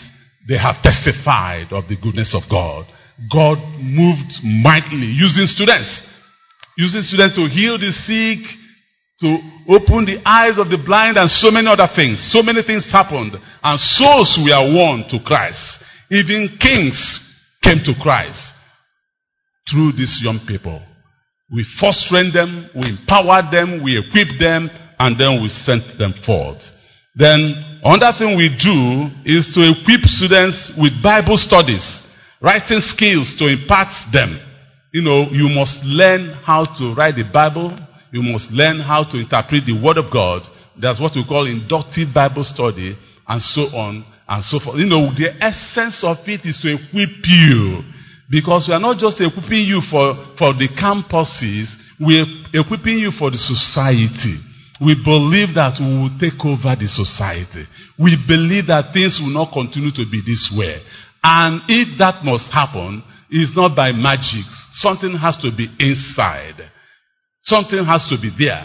[0.46, 2.84] they have testified of the goodness of God.
[3.32, 6.04] God moved mightily using students.
[6.76, 8.44] Using students to heal the sick,
[9.20, 9.28] to
[9.68, 12.20] open the eyes of the blind and so many other things.
[12.32, 13.36] So many things happened.
[13.62, 15.84] And souls were won to Christ.
[16.10, 17.20] Even kings
[17.62, 18.54] came to Christ
[19.70, 20.80] through these young people.
[21.52, 26.14] We first trained them, we empowered them, we equipped them, and then we sent them
[26.24, 26.62] forth.
[27.14, 32.02] Then, another thing we do is to equip students with Bible studies,
[32.40, 34.38] writing skills to impart them.
[34.92, 37.76] You know, you must learn how to write the Bible,
[38.12, 40.42] you must learn how to interpret the Word of God.
[40.80, 42.96] That's what we call inductive Bible study,
[43.28, 44.78] and so on and so forth.
[44.78, 47.82] You know, the essence of it is to equip you.
[48.30, 53.30] Because we are not just equipping you for, for the campuses, we're equipping you for
[53.30, 54.38] the society.
[54.80, 57.66] We believe that we will take over the society.
[57.98, 60.78] We believe that things will not continue to be this way.
[61.22, 64.46] And if that must happen, it's not by magic.
[64.72, 66.70] Something has to be inside.
[67.42, 68.64] Something has to be there.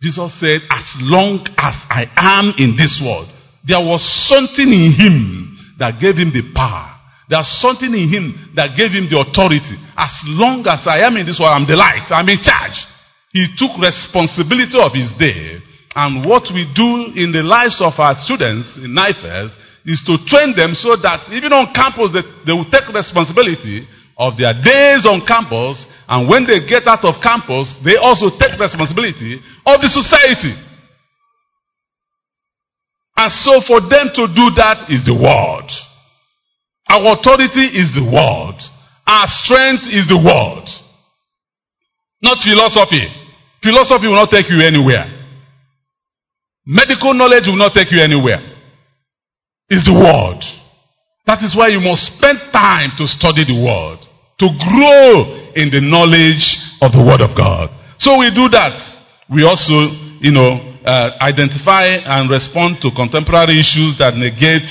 [0.00, 3.30] Jesus said, as long as I am in this world,
[3.66, 6.90] there was something in him that gave him the power.
[7.30, 9.78] There's something in him that gave him the authority.
[9.94, 12.10] As long as I am in this world, I'm the light.
[12.10, 12.82] I'm in charge.
[13.30, 15.62] He took responsibility of his day.
[15.94, 19.54] And what we do in the lives of our students in NIFES
[19.86, 23.86] is to train them so that even on campus, they, they will take responsibility
[24.18, 25.86] of their days on campus.
[26.08, 30.54] And when they get out of campus, they also take responsibility of the society.
[33.16, 35.68] And so for them to do that is the word.
[36.90, 38.58] Our authority is the word.
[39.06, 40.66] Our strength is the word.
[42.22, 43.08] Not philosophy.
[43.62, 45.06] Philosophy will not take you anywhere.
[46.66, 48.38] Medical knowledge will not take you anywhere.
[49.68, 50.61] It's the word.
[51.26, 54.00] That is why you must spend time to study the word.
[54.42, 57.70] To grow in the knowledge of the word of God.
[57.98, 58.74] So we do that.
[59.30, 64.66] We also, you know, uh, identify and respond to contemporary issues that negate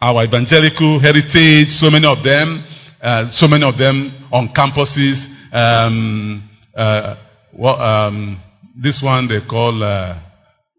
[0.00, 2.62] our evangelical heritage, so many of them,
[3.00, 5.24] uh, so many of them on campuses.
[5.52, 7.16] Um, uh,
[7.52, 8.42] well, um,
[8.76, 10.20] this one they call uh,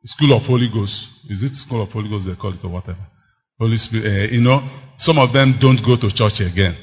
[0.04, 1.10] School of Holy Ghost.
[1.30, 3.00] Is it School of Holy Ghost they call it or whatever?
[3.60, 4.06] Holy Spirit.
[4.06, 4.62] Uh, you know,
[4.98, 6.76] some of them don't go to church again.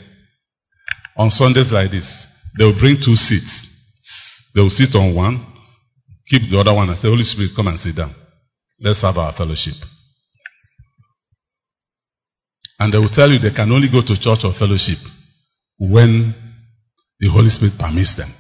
[1.17, 2.27] On Sundays like this,
[2.59, 3.69] they will bring two seats.
[4.55, 5.45] They will sit on one,
[6.27, 8.15] keep the other one and say, Holy Spirit, come and sit down.
[8.81, 9.75] Let's have our fellowship.
[12.79, 14.99] And they will tell you they can only go to church or fellowship
[15.79, 16.35] when
[17.21, 18.33] the Holy Spirit permits them.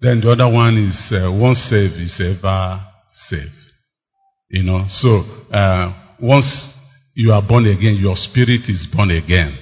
[0.00, 3.52] Then the other one is uh, once saved is ever saved.
[4.48, 5.08] You know, so
[5.52, 6.72] uh, once
[7.16, 9.58] you are born again, your spirit is born again.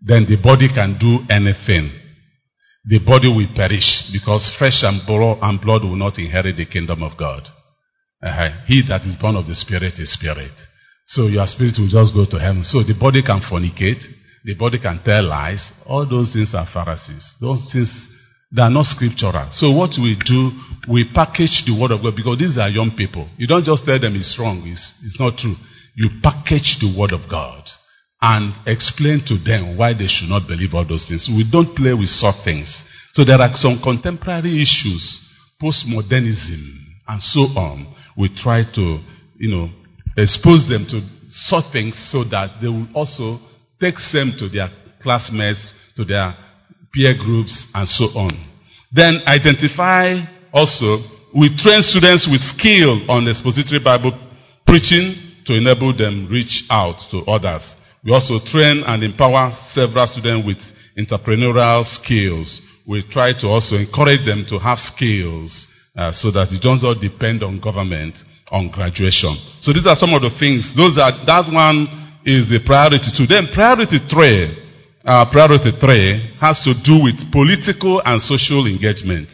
[0.00, 2.00] Then the body can do anything
[2.84, 7.46] the body will perish because flesh and blood will not inherit the kingdom of God.
[8.22, 10.52] Uh, he that is born of the Spirit is Spirit.
[11.06, 12.64] So your spirit will just go to heaven.
[12.64, 14.04] So the body can fornicate,
[14.44, 15.72] the body can tell lies.
[15.86, 17.34] All those things are Pharisees.
[17.40, 18.08] Those things
[18.52, 19.48] they are not scriptural.
[19.52, 20.50] So what we do,
[20.90, 23.28] we package the word of God because these are young people.
[23.36, 25.54] You don't just tell them it's wrong, it's, it's not true.
[26.00, 27.68] You package the word of God
[28.22, 31.28] and explain to them why they should not believe all those things.
[31.28, 32.84] We don't play with soft things.
[33.12, 35.20] So there are some contemporary issues,
[35.60, 36.56] postmodernism,
[37.06, 37.94] and so on.
[38.16, 39.04] We try to,
[39.36, 39.68] you know,
[40.16, 43.36] expose them to such things so that they will also
[43.78, 44.72] take them to their
[45.02, 46.32] classmates, to their
[46.94, 48.32] peer groups, and so on.
[48.90, 50.16] Then identify
[50.50, 51.04] also,
[51.36, 54.16] we train students with skill on expository Bible
[54.66, 57.74] preaching to enable them reach out to others.
[58.04, 60.62] We also train and empower several students with
[60.94, 62.62] entrepreneurial skills.
[62.86, 67.02] We try to also encourage them to have skills uh, so that it does not
[67.02, 68.14] depend on government
[68.50, 69.34] on graduation.
[69.60, 70.70] So these are some of the things.
[70.78, 71.90] Those are that one
[72.22, 73.26] is the priority two.
[73.26, 74.54] Then priority three,
[75.04, 79.28] uh, priority three has to do with political and social engagement.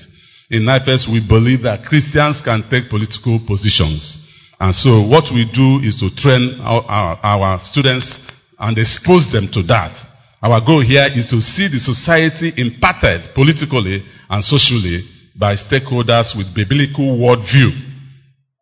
[0.49, 4.26] In NIFES, we believe that Christians can take political positions.
[4.59, 8.19] And so what we do is to train our, our, our students
[8.59, 9.97] and expose them to that.
[10.43, 15.05] Our goal here is to see the society impacted politically and socially
[15.39, 17.73] by stakeholders with biblical worldview.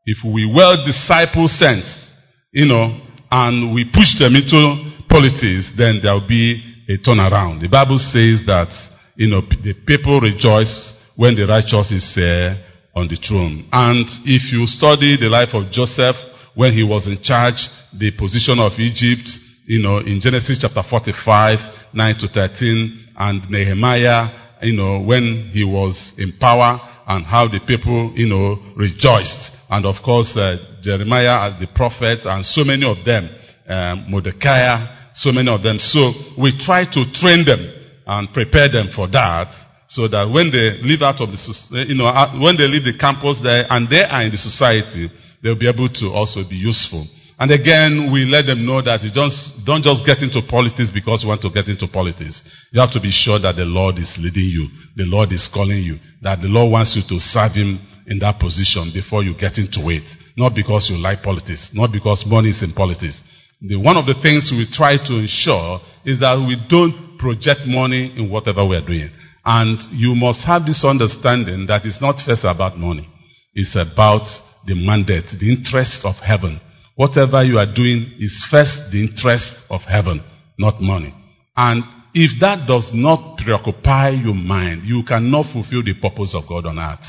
[0.05, 2.11] If we well disciple sense,
[2.53, 7.61] you know, and we push them into politics, then there will be a turnaround.
[7.62, 8.70] The Bible says that,
[9.16, 12.57] you know, the people rejoice when the righteous is uh,
[12.95, 13.66] on the throne.
[13.72, 16.16] And if you study the life of Joseph
[16.55, 19.28] when he was in charge, the position of Egypt,
[19.66, 21.59] you know, in Genesis chapter 45,
[21.92, 27.61] 9 to 13, and Nehemiah, you know, when he was in power and how the
[27.66, 29.53] people, you know, rejoiced.
[29.68, 33.28] And of course, uh, Jeremiah, the prophet, and so many of them,
[33.68, 35.78] um, Mordecai, so many of them.
[35.78, 37.61] So we try to train them
[38.07, 39.53] and prepare them for that
[39.95, 41.38] so that when they leave out of the,
[41.86, 45.07] you know, uh, when they leave the campus there and they are in the society,
[45.38, 47.07] they'll be able to also be useful.
[47.38, 49.30] And again, we let them know that you don't,
[49.62, 52.42] don't just get into politics because you want to get into politics.
[52.74, 54.66] You have to be sure that the Lord is leading you.
[54.99, 56.03] The Lord is calling you.
[56.26, 57.78] That the Lord wants you to serve Him
[58.11, 60.11] in that position before you get into it.
[60.34, 61.70] Not because you like politics.
[61.70, 63.22] Not because money is in politics.
[63.62, 68.11] The, one of the things we try to ensure is that we don't project money
[68.18, 69.11] in whatever we are doing.
[69.45, 73.09] And you must have this understanding that it's not first about money.
[73.53, 74.26] It's about
[74.66, 76.61] the mandate, the interest of heaven.
[76.97, 80.22] Whatever you are doing is first the interest of heaven,
[80.59, 81.14] not money.
[81.57, 81.82] And
[82.14, 86.78] if that does not preoccupy your mind, you cannot fulfill the purpose of God on
[86.78, 87.05] earth.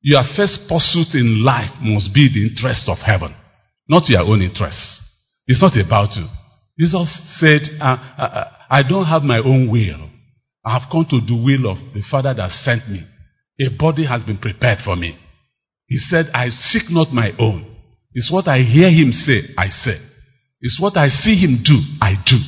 [0.00, 3.34] Your first pursuit in life must be the interest of heaven,
[3.88, 5.00] not your own interests.
[5.46, 6.26] It's not about you.
[6.78, 10.10] Jesus said, uh, uh, uh, I don't have my own will.
[10.64, 13.04] I have come to do will of the Father that sent me.
[13.60, 15.16] A body has been prepared for me.
[15.86, 17.70] He said, I seek not my own.
[18.14, 19.98] It's what I hear him say, I say.
[20.60, 22.38] It's what I see him do, I do.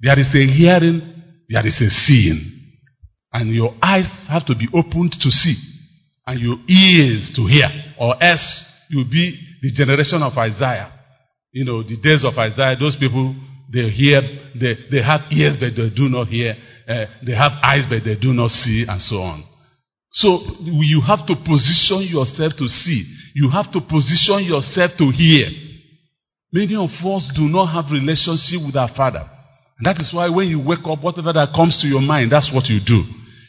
[0.00, 1.02] There is a hearing,
[1.48, 2.52] there is a seeing.
[3.32, 5.56] And your eyes have to be opened to see,
[6.26, 10.92] and your ears to hear, or else you'll be the generation of Isaiah.
[11.52, 13.34] You know, the days of Isaiah, those people,
[13.72, 14.20] they hear,
[14.54, 16.54] they, they have ears but they do not hear,
[16.88, 19.44] uh, they have eyes but they do not see, and so on.
[20.10, 23.04] So you have to position yourself to see.
[23.34, 25.48] You have to position yourself to hear.
[26.50, 29.28] Many of us do not have relationship with our Father.
[29.82, 32.66] That is why when you wake up, whatever that comes to your mind, that's what
[32.68, 33.04] you do.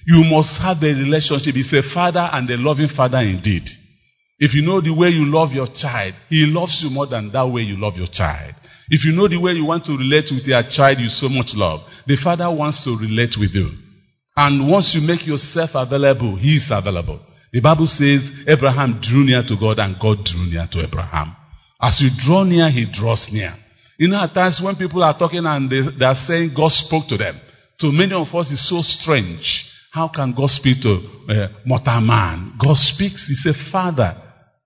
[0.06, 1.56] You must have a relationship.
[1.56, 3.64] It's a father and a loving father indeed.
[4.38, 7.48] If you know the way you love your child, he loves you more than that
[7.48, 8.54] way you love your child.
[8.90, 11.54] If you know the way you want to relate with your child you so much
[11.54, 13.70] love, the father wants to relate with you.
[14.36, 17.20] And once you make yourself available, he is available.
[17.52, 21.36] The Bible says Abraham drew near to God and God drew near to Abraham.
[21.82, 23.54] As you draw near, he draws near.
[23.98, 27.08] You know, at times when people are talking and they, they are saying God spoke
[27.10, 27.40] to them,
[27.80, 29.66] to many of us it's so strange.
[29.92, 32.54] How can God speak to uh, mortal man?
[32.62, 33.28] God speaks.
[33.28, 34.16] He's a father.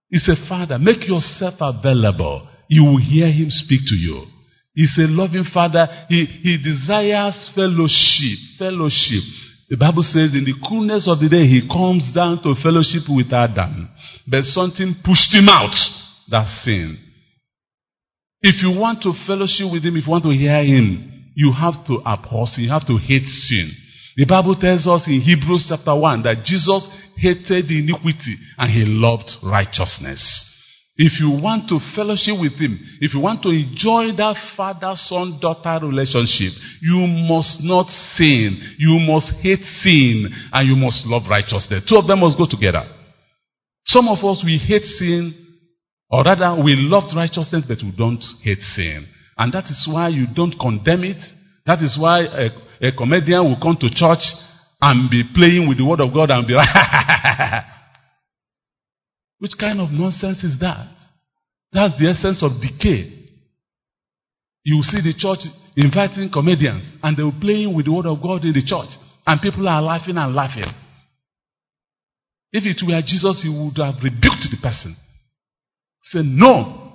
[0.10, 0.78] He's a father.
[0.78, 2.48] Make yourself available.
[2.68, 4.26] You will hear him speak to you.
[4.74, 5.88] He's a loving father.
[6.10, 8.40] He, he desires fellowship.
[8.58, 9.24] Fellowship.
[9.70, 13.32] The Bible says in the coolness of the day, he comes down to fellowship with
[13.32, 13.90] Adam.
[14.28, 15.76] But something pushed him out.
[16.30, 16.98] That sin.
[18.42, 21.86] If you want to fellowship with him, if you want to hear him, you have
[21.88, 22.66] to abhor sin.
[22.66, 23.72] You have to hate sin.
[24.16, 26.88] The Bible tells us in Hebrews chapter 1 that Jesus
[27.18, 30.50] hated iniquity and he loved righteousness.
[30.96, 35.40] If you want to fellowship with him, if you want to enjoy that father son
[35.42, 38.62] daughter relationship, you must not sin.
[38.78, 41.84] You must hate sin and you must love righteousness.
[41.90, 42.86] Two of them must go together.
[43.86, 45.34] Some of us, we hate sin,
[46.10, 49.08] or rather, we love righteousness, but we don't hate sin.
[49.38, 51.22] And that is why you don't condemn it.
[51.66, 52.50] That is why a,
[52.82, 54.24] a comedian will come to church
[54.80, 56.70] and be playing with the word of God and be like,
[59.44, 60.88] Which kind of nonsense is that?
[61.74, 63.12] That's the essence of decay.
[64.64, 68.46] You see the church inviting comedians and they were playing with the word of God
[68.46, 68.96] in the church.
[69.28, 70.72] And people are laughing and laughing.
[72.54, 74.96] If it were Jesus, he would have rebuked the person.
[76.04, 76.94] Say, no.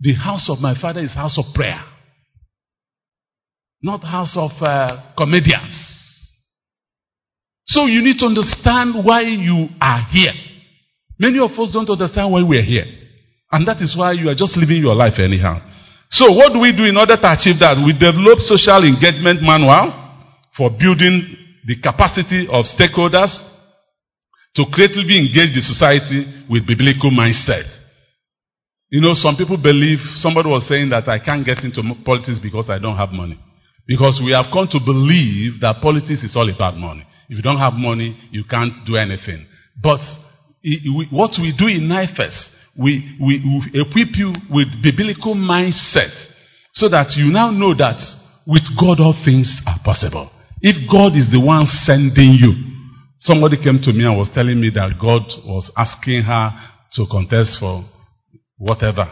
[0.00, 1.84] The house of my father is house of prayer.
[3.82, 6.07] Not house of uh, comedians.
[7.68, 10.32] So you need to understand why you are here.
[11.18, 12.86] Many of us don't understand why we are here.
[13.52, 15.60] And that is why you are just living your life anyhow.
[16.10, 17.76] So what do we do in order to achieve that?
[17.76, 19.92] We develop social engagement manual
[20.56, 21.28] for building
[21.68, 23.36] the capacity of stakeholders
[24.56, 27.68] to creatively engage the society with biblical mindset.
[28.88, 32.70] You know, some people believe, somebody was saying that I can't get into politics because
[32.72, 33.38] I don't have money.
[33.86, 37.04] Because we have come to believe that politics is all about money.
[37.28, 39.46] If you don't have money, you can't do anything.
[39.80, 40.00] But
[41.10, 43.40] what we do in NIFES, we, we,
[43.74, 46.14] we equip you with biblical mindset
[46.72, 48.00] so that you now know that
[48.46, 50.30] with God all things are possible.
[50.62, 52.54] If God is the one sending you,
[53.18, 56.50] somebody came to me and was telling me that God was asking her
[56.94, 57.84] to contest for
[58.56, 59.06] whatever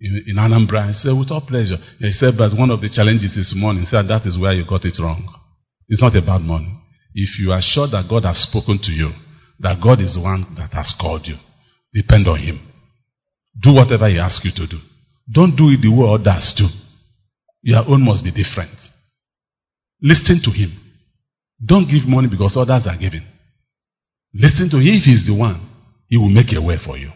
[0.00, 0.88] in, in Anambra.
[0.88, 1.76] I said, with all pleasure.
[1.98, 3.80] He said, but one of the challenges is money.
[3.80, 5.26] He said, that is where you got it wrong.
[5.88, 6.72] It's not about money.
[7.18, 9.10] If you are sure that God has spoken to you,
[9.60, 11.36] that God is the one that has called you,
[11.94, 12.60] depend on Him.
[13.58, 14.76] Do whatever He asks you to do.
[15.32, 16.68] Don't do it the way others do.
[17.62, 18.76] Your own must be different.
[20.02, 20.76] Listen to Him.
[21.64, 23.24] Don't give money because others are giving.
[24.34, 25.00] Listen to Him.
[25.00, 25.66] If He's the one,
[26.08, 27.10] He will make a way for you.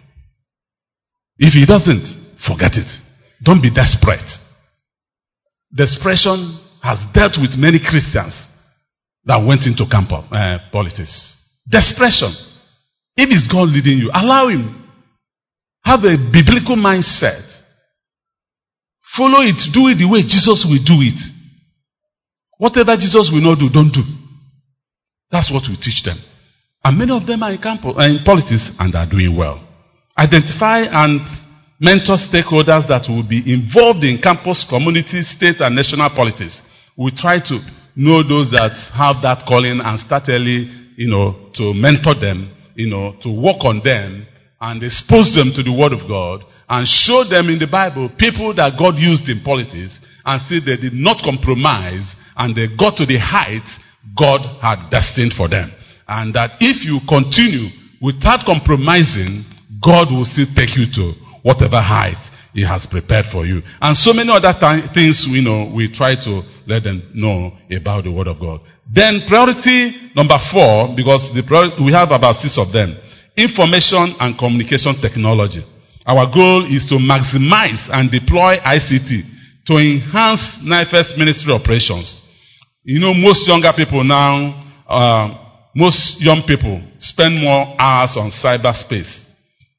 [1.37, 2.09] If He doesn't,
[2.41, 2.89] forget it.
[3.45, 4.33] Don't be desperate.
[5.77, 8.49] Desperation has dealt with many Christians
[9.31, 11.39] that went into camp uh, politics.
[11.63, 12.35] Desperation.
[13.15, 14.75] If it's God leading you, allow Him.
[15.87, 17.47] Have a biblical mindset.
[19.15, 19.55] Follow it.
[19.71, 21.21] Do it the way Jesus will do it.
[22.59, 24.03] Whatever Jesus will not do, don't do.
[25.31, 26.19] That's what we teach them.
[26.83, 29.63] And many of them are in, camp, uh, in politics and are doing well.
[30.19, 31.23] Identify and
[31.79, 36.67] mentor stakeholders that will be involved in campus, community, state, and national politics.
[36.99, 41.75] We try to know those that have that calling and start early, you know, to
[41.75, 44.27] mentor them you know, to work on them
[44.61, 48.55] and expose them to the Word of God and show them in the Bible people
[48.57, 53.05] that God used in politics and see they did not compromise and they got to
[53.05, 53.77] the heights
[54.17, 55.73] God had destined for them.
[56.09, 57.69] And that if you continue
[58.01, 59.45] without compromising,
[59.85, 61.13] God will still take you to
[61.45, 62.21] whatever height
[62.53, 63.63] He has prepared for you.
[63.81, 68.05] And so many other th- things we know, we try to let them know about
[68.05, 68.61] the Word of God.
[68.93, 72.97] Then priority number four, because the priority, we have about six of them.
[73.37, 75.63] Information and communication technology.
[76.07, 79.31] Our goal is to maximize and deploy ICT
[79.67, 82.21] to enhance NIFES ministry operations.
[82.83, 85.41] You know, most younger people now, uh,
[85.77, 89.23] most young people spend more hours on cyberspace.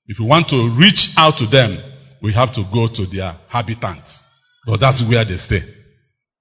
[0.08, 1.91] If you want to reach out to them,
[2.22, 4.20] we have to go to their habitants.
[4.66, 5.62] But that's where they stay.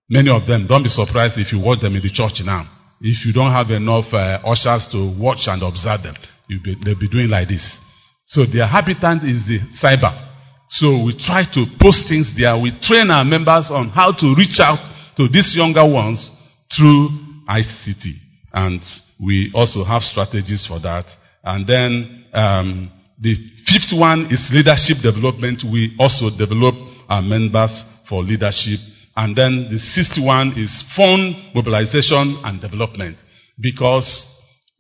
[0.09, 2.69] Many of them, don't be surprised if you watch them in the church now.
[3.01, 6.17] If you don't have enough uh, ushers to watch and observe them,
[6.49, 7.79] be, they'll be doing like this.
[8.27, 10.29] So their habitant is the cyber.
[10.69, 12.59] So we try to post things there.
[12.59, 14.79] We train our members on how to reach out
[15.17, 16.31] to these younger ones
[16.77, 17.09] through
[17.49, 18.05] ICT.
[18.53, 18.83] And
[19.19, 21.07] we also have strategies for that.
[21.43, 23.35] And then um, the
[23.67, 25.63] fifth one is leadership development.
[25.71, 26.75] We also develop
[27.09, 28.81] our members for leadership.
[29.15, 33.19] And then the sixth one is fund mobilization and development
[33.61, 34.27] because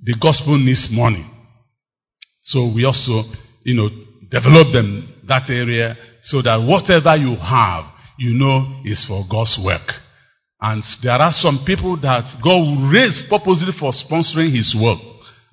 [0.02, 1.26] the gospel needs money.
[2.42, 3.24] So we also,
[3.62, 3.90] you know,
[4.30, 7.84] develop them that area so that whatever you have,
[8.18, 9.92] you know, is for God's work.
[10.60, 15.00] And there are some people that God will raise purposely for sponsoring His work.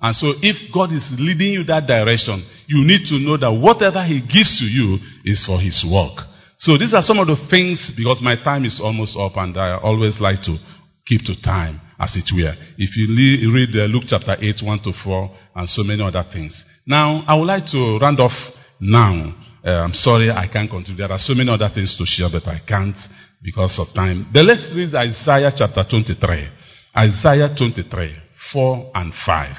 [0.00, 4.04] And so if God is leading you that direction, you need to know that whatever
[4.04, 6.20] He gives to you is for His work.
[6.58, 9.78] So these are some of the things, because my time is almost up and I
[9.78, 10.58] always like to
[11.06, 12.52] keep to time, as it were.
[12.76, 13.08] If you
[13.52, 16.64] read uh, Luke chapter 8, 1 to 4, and so many other things.
[16.86, 18.36] Now, I would like to round off
[18.80, 19.34] now.
[19.64, 20.98] Uh, I'm sorry I can't continue.
[20.98, 22.96] There are so many other things to share, but I can't
[23.42, 24.28] because of time.
[24.32, 26.48] But let's read Isaiah chapter 23.
[26.96, 28.16] Isaiah 23,
[28.52, 29.56] 4 and 5.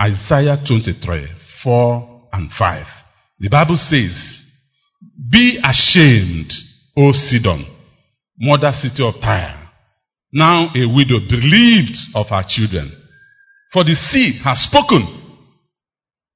[0.00, 1.26] Isaiah 23,
[1.62, 2.86] 4 and 5.
[3.38, 4.42] The Bible says,
[5.30, 6.52] Be ashamed,
[6.96, 7.66] O Sidon,
[8.38, 9.70] mother city of Tyre.
[10.32, 12.92] Now a widow bereaved of her children.
[13.72, 15.20] For the sea has spoken.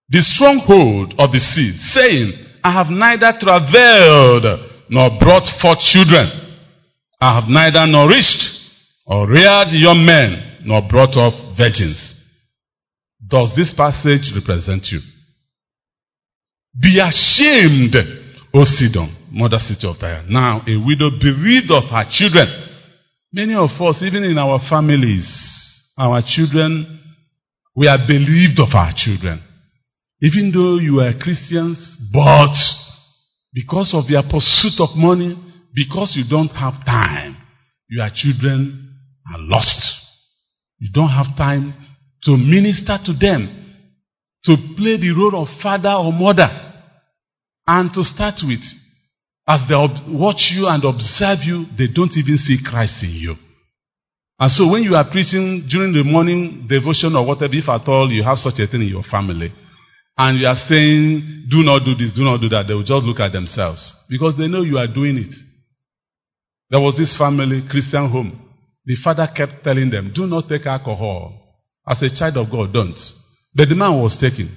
[0.09, 2.33] The stronghold of the sea, saying,
[2.63, 4.45] I have neither travailed
[4.89, 6.27] nor brought forth children.
[7.21, 8.71] I have neither nourished
[9.07, 12.15] or reared young men nor brought up virgins.
[13.27, 15.01] Does this passage represent you?
[16.79, 17.97] Be ashamed,
[18.53, 20.25] O Sidon, mother city of Tyre.
[20.29, 22.47] Now a widow bereaved of her children.
[23.33, 27.01] Many of us, even in our families, our children,
[27.75, 29.41] we are bereaved of our children.
[30.23, 32.55] Even though you are Christians, but
[33.53, 35.37] because of your pursuit of money,
[35.75, 37.37] because you don't have time,
[37.89, 38.95] your children
[39.31, 39.95] are lost.
[40.79, 41.75] You don't have time
[42.25, 43.49] to minister to them,
[44.45, 46.66] to play the role of father or mother.
[47.67, 48.63] And to start with,
[49.49, 49.75] as they
[50.13, 53.35] watch you and observe you, they don't even see Christ in you.
[54.39, 58.11] And so when you are preaching during the morning devotion or whatever, if at all
[58.13, 59.53] you have such a thing in your family,
[60.19, 63.05] and you are saying, do not do this, do not do that, they will just
[63.05, 63.95] look at themselves.
[64.09, 65.35] Because they know you are doing it.
[66.71, 68.43] There was this family, Christian home.
[68.85, 71.35] The father kept telling them, do not take alcohol.
[71.87, 72.99] As a child of God, don't.
[73.55, 74.51] But the man was taking.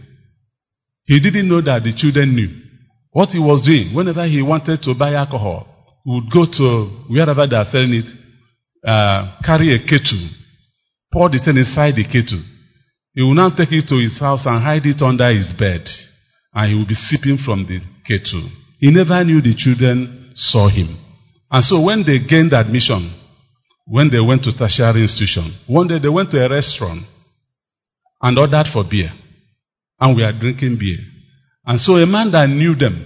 [1.05, 2.68] He didn't know that the children knew.
[3.11, 5.67] What he was doing, whenever he wanted to buy alcohol,
[6.05, 8.11] he would go to wherever they are selling it,
[8.85, 10.29] uh, carry a kettle,
[11.11, 12.41] pour the thing inside the kettle.
[13.13, 15.89] He will now take it to his house and hide it under his bed.
[16.53, 18.49] And he will be sipping from the kettle.
[18.79, 20.97] He never knew the children saw him.
[21.51, 23.13] And so when they gained admission,
[23.85, 27.03] when they went to tertiary institution, one day they went to a restaurant
[28.21, 29.11] and ordered for beer.
[29.99, 30.99] And we are drinking beer.
[31.69, 33.05] And so a man that knew them,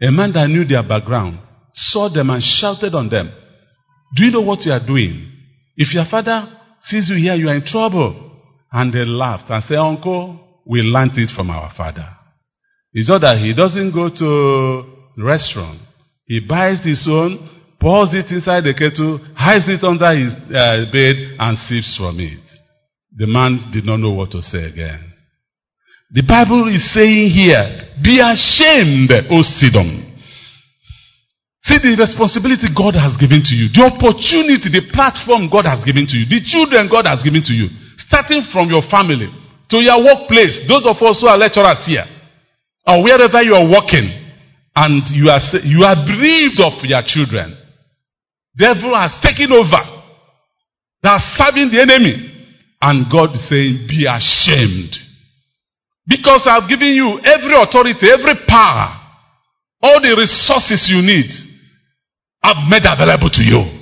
[0.00, 1.40] a man that knew their background,
[1.72, 3.32] saw them and shouted on them,
[4.14, 5.28] Do you know what you are doing?
[5.76, 8.30] If your father sees you here, you are in trouble.
[8.70, 12.08] And they laughed and said, Uncle, we learned it from our father.
[12.92, 14.84] It's not that he doesn't go to
[15.18, 15.80] restaurant.
[16.26, 17.50] He buys his own,
[17.80, 22.38] pours it inside the kettle, hides it under his uh, bed, and sips from it.
[23.16, 25.12] The man did not know what to say again.
[26.10, 30.06] The Bible is saying here, be ashamed, O Sidon.
[31.66, 36.06] See the responsibility God has given to you, the opportunity, the platform God has given
[36.06, 37.66] to you, the children God has given to you,
[37.98, 39.26] starting from your family,
[39.74, 40.62] to your workplace.
[40.70, 42.06] Those of us who are lecturers here,
[42.86, 44.06] or wherever you are working,
[44.78, 47.56] and you are, you are bereaved of your children.
[48.54, 49.82] Devil has taken over.
[51.02, 52.32] They are serving the enemy.
[52.80, 54.94] And God is saying, be ashamed.
[56.06, 58.94] Because I've given you every authority, every power,
[59.82, 61.30] all the resources you need,
[62.42, 63.76] I've made available to you.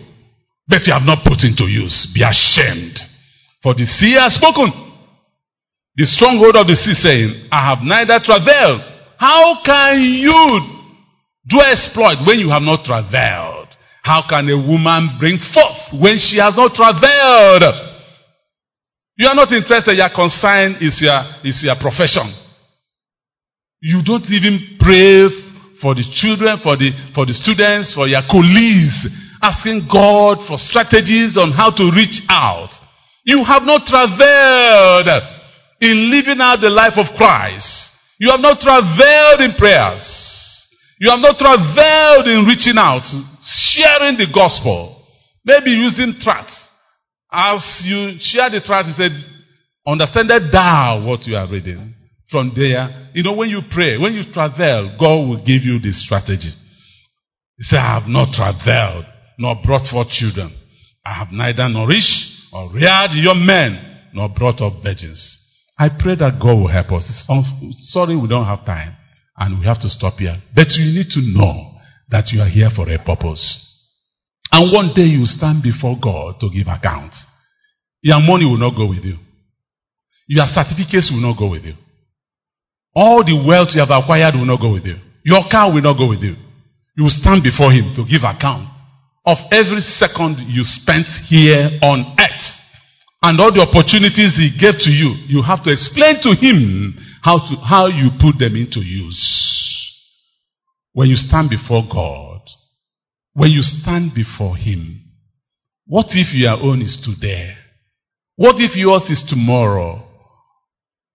[0.67, 2.09] But you have not put into use.
[2.15, 2.97] Be ashamed.
[3.63, 4.73] For the sea has spoken.
[5.97, 8.81] The stronghold of the sea saying, I have neither travailed.
[9.19, 10.61] How can you
[11.47, 13.69] do exploit when you have not travailed?
[14.03, 17.65] How can a woman bring forth when she has not travailed?
[19.17, 22.27] You are not interested, your concern is your, is your profession.
[23.81, 25.29] You don't even pray
[25.81, 29.07] for the children, for the, for the students, for your colleagues,
[29.43, 32.75] asking God for strategies on how to reach out.
[33.25, 35.09] You have not traveled
[35.81, 37.93] in living out the life of Christ.
[38.19, 40.03] You have not traveled in prayers.
[40.99, 43.05] You have not traveled in reaching out,
[43.43, 45.07] sharing the gospel,
[45.45, 46.71] maybe using tracts.
[47.35, 49.11] As you share the trust, he said,
[49.87, 51.95] understand that thou what you are reading.
[52.31, 55.93] From there, you know, when you pray, when you travel, God will give you the
[55.93, 56.51] strategy.
[57.59, 59.05] He said, I have not traveled,
[59.39, 60.53] nor brought forth children.
[61.05, 65.39] I have neither nourished or reared young men, nor brought up virgins.
[65.79, 67.27] I pray that God will help us.
[67.91, 68.97] sorry we don't have time.
[69.37, 70.41] And we have to stop here.
[70.55, 71.79] But you need to know
[72.11, 73.74] that you are here for a purpose.
[74.55, 77.13] And one day you stand before God to give account.
[78.03, 79.19] Your money will not go with you.
[80.29, 81.75] Your certificates will not go with you.
[82.95, 84.95] All the wealth you have acquired will not go with you.
[85.25, 86.37] Your car will not go with you.
[86.97, 88.71] You will stand before Him to give account
[89.27, 92.47] of every second you spent here on earth.
[93.27, 96.95] And all the opportunities He gave to you, you have to explain to Him
[97.27, 99.19] how to, how you put them into use.
[100.93, 102.34] When you stand before God,
[103.35, 105.01] when you stand before Him,
[105.87, 107.55] what if your own is today?
[108.37, 110.03] What if yours is tomorrow?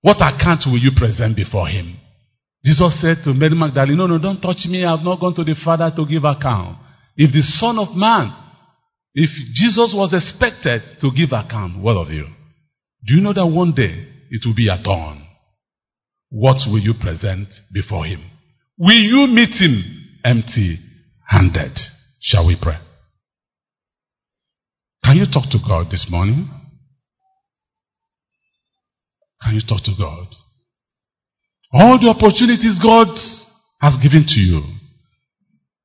[0.02, 1.98] What account will you present before Him?
[2.64, 4.86] Jesus said to Mary Magdalene, No, no, don't touch me.
[4.86, 6.78] I have not gone to the Father to give account.
[7.18, 8.32] If the Son of Man,
[9.14, 12.28] if Jesus was expected to give account, what of you?
[13.06, 15.26] Do you know that one day it will be a dawn?
[16.30, 18.24] what will you present before him?
[18.78, 19.84] Will you meet him
[20.24, 20.80] empty
[21.28, 21.78] handed?
[22.22, 22.78] Shall we pray?
[25.04, 26.50] Can you talk to God this morning?
[29.42, 30.28] Can you talk to God?
[31.72, 33.08] All the opportunities God
[33.80, 34.62] has given to you,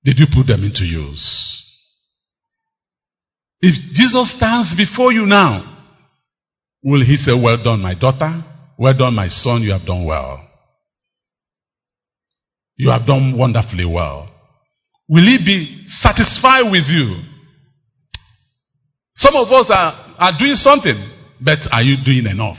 [0.05, 1.62] did you put them into use?
[3.61, 5.86] If Jesus stands before you now,
[6.82, 8.44] will he say, Well done, my daughter?
[8.77, 10.47] Well done, my son, you have done well.
[12.77, 14.34] You have done wonderfully well.
[15.09, 17.20] Will he be satisfied with you?
[19.14, 20.97] Some of us are, are doing something,
[21.40, 22.59] but are you doing enough?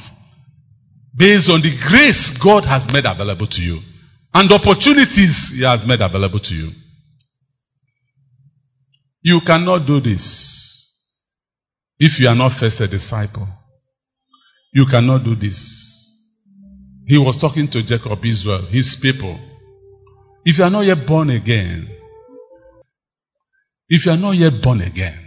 [1.18, 3.80] Based on the grace God has made available to you
[4.34, 6.72] and opportunities He has made available to you.
[9.22, 10.90] You cannot do this
[11.98, 13.48] if you are not first a disciple.
[14.74, 15.96] You cannot do this
[17.06, 19.40] he was talking to Jacob, Israel, his people.
[20.44, 21.88] If you are not yet born again,
[23.90, 25.20] if you are not yet born again,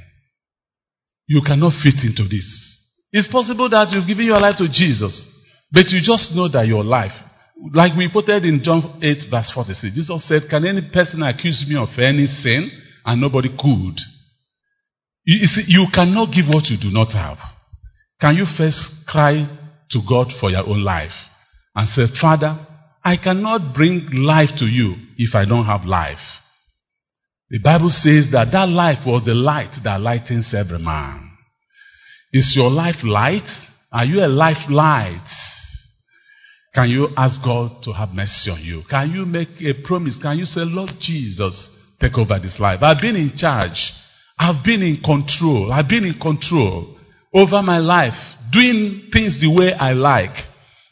[1.26, 2.78] you cannot fit into this.
[3.12, 5.26] It's possible that you've given your life to Jesus,
[5.70, 7.12] but you just know that your life,
[7.72, 11.76] like we quoted in John 8 verse 46, Jesus said, can any person accuse me
[11.76, 12.70] of any sin?
[13.04, 13.96] And nobody could.
[15.24, 17.38] You, see, you cannot give what you do not have.
[18.20, 19.48] Can you first cry
[19.90, 21.14] to God for your own life?
[21.78, 22.58] and said, Father,
[23.04, 26.18] I cannot bring life to you if I don't have life.
[27.50, 31.30] The Bible says that that life was the light that lightens every man.
[32.32, 33.48] Is your life light?
[33.90, 35.26] Are you a life light?
[36.74, 38.82] Can you ask God to have mercy on you?
[38.88, 40.18] Can you make a promise?
[40.20, 42.80] Can you say, Lord Jesus, take over this life?
[42.82, 43.92] I've been in charge.
[44.38, 45.72] I've been in control.
[45.72, 46.98] I've been in control
[47.32, 48.14] over my life,
[48.52, 50.36] doing things the way I like.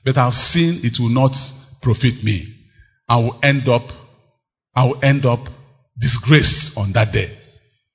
[0.05, 1.37] But I've seen it will not
[1.83, 2.55] profit me.
[3.09, 3.89] I will end up,
[4.75, 5.41] I will end up
[5.99, 7.37] disgraced on that day.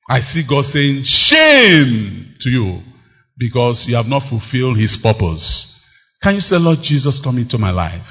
[0.10, 2.82] I see God saying, shame to you
[3.38, 5.68] because you have not fulfilled his purpose.
[6.22, 8.06] Can you say, Lord Jesus, come into my life?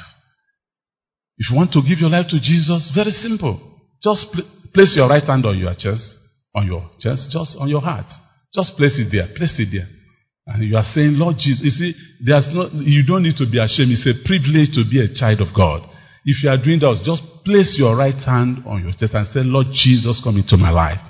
[1.39, 3.61] If you want to give your life to Jesus, very simple.
[4.03, 4.45] Just pl-
[4.75, 6.17] place your right hand on your chest,
[6.55, 8.11] on your chest, just on your heart.
[8.53, 9.29] Just place it there.
[9.37, 9.89] Place it there.
[10.47, 13.59] And you are saying, Lord Jesus, you see, there's no, you don't need to be
[13.59, 13.93] ashamed.
[13.93, 15.89] It's a privilege to be a child of God.
[16.25, 19.41] If you are doing that, just place your right hand on your chest and say,
[19.41, 21.01] Lord Jesus, come into my life.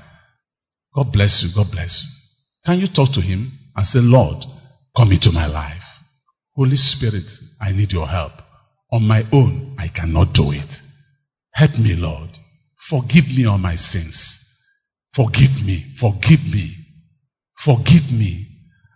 [0.94, 1.50] God bless you.
[1.54, 2.10] God bless you.
[2.64, 4.44] Can you talk to him and say, Lord,
[4.96, 5.82] come into my life?
[6.54, 7.30] Holy Spirit,
[7.60, 8.32] I need your help.
[8.92, 10.72] On my own, I cannot do it.
[11.52, 12.30] Help me, Lord.
[12.88, 14.38] Forgive me all my sins.
[15.14, 15.94] Forgive me.
[16.00, 16.76] Forgive me.
[17.64, 18.46] Forgive me.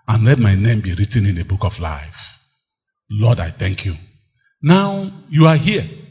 [0.07, 2.15] And let my name be written in the book of life.
[3.11, 3.95] Lord, I thank you.
[4.63, 6.04] Now you are here.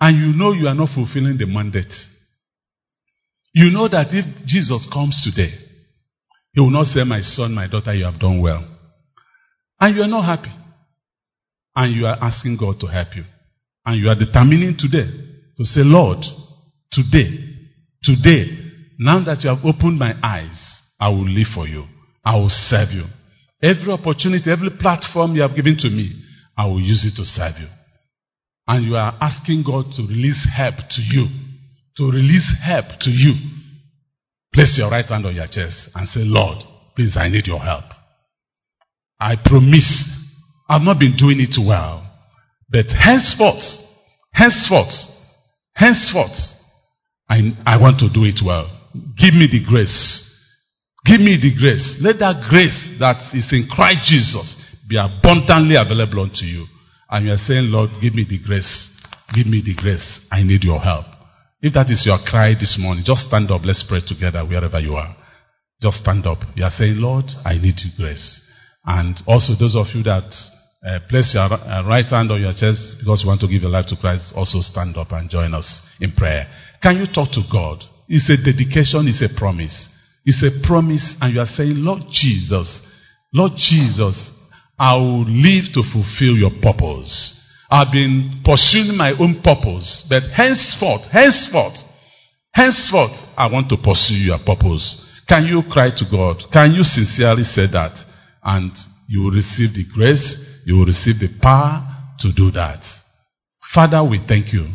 [0.00, 1.92] And you know you are not fulfilling the mandate.
[3.52, 5.52] You know that if Jesus comes today,
[6.52, 8.66] he will not say, My son, my daughter, you have done well.
[9.80, 10.54] And you are not happy.
[11.76, 13.24] And you are asking God to help you.
[13.84, 15.08] And you are determining today
[15.56, 16.18] to say, Lord,
[16.90, 17.28] today,
[18.02, 18.58] today,
[18.98, 21.84] now that you have opened my eyes, I will live for you.
[22.24, 23.04] I will serve you.
[23.62, 26.22] Every opportunity, every platform you have given to me,
[26.56, 27.68] I will use it to serve you.
[28.70, 31.26] And you are asking God to release help to you.
[31.96, 33.34] To release help to you.
[34.54, 36.62] Place your right hand on your chest and say, Lord,
[36.94, 37.82] please, I need your help.
[39.18, 40.08] I promise
[40.68, 42.06] I've not been doing it well.
[42.70, 43.64] But henceforth,
[44.32, 44.94] henceforth,
[45.74, 46.38] henceforth,
[47.28, 48.70] I, I want to do it well.
[49.18, 50.22] Give me the grace.
[51.04, 51.98] Give me the grace.
[52.00, 54.56] Let that grace that is in Christ Jesus
[54.88, 56.66] be abundantly available unto you.
[57.10, 58.88] And you are saying, Lord, give me the grace.
[59.34, 60.20] Give me the grace.
[60.30, 61.06] I need your help.
[61.60, 63.62] If that is your cry this morning, just stand up.
[63.64, 65.14] Let's pray together wherever you are.
[65.82, 66.38] Just stand up.
[66.54, 68.40] You are saying, Lord, I need your grace.
[68.84, 70.32] And also those of you that
[70.86, 73.70] uh, place your uh, right hand on your chest because you want to give your
[73.70, 76.46] life to Christ, also stand up and join us in prayer.
[76.82, 77.84] Can you talk to God?
[78.08, 79.88] It's a dedication, it's a promise.
[80.24, 82.80] It's a promise, and you are saying, Lord Jesus,
[83.32, 84.32] Lord Jesus,
[84.80, 87.36] I will live to fulfill your purpose.
[87.70, 91.84] I've been pursuing my own purpose, but henceforth, henceforth,
[92.54, 95.04] henceforth, I want to pursue your purpose.
[95.28, 96.42] Can you cry to God?
[96.50, 98.02] Can you sincerely say that?
[98.42, 98.72] And
[99.06, 101.84] you will receive the grace, you will receive the power
[102.20, 102.82] to do that.
[103.74, 104.66] Father, we thank you.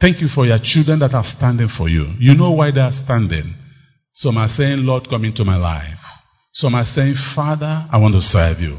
[0.00, 2.12] Thank you for your children that are standing for you.
[2.18, 3.54] You know why they are standing.
[4.12, 6.00] Some are saying, Lord, come into my life.
[6.52, 8.78] Some are saying, Father, I want to serve you.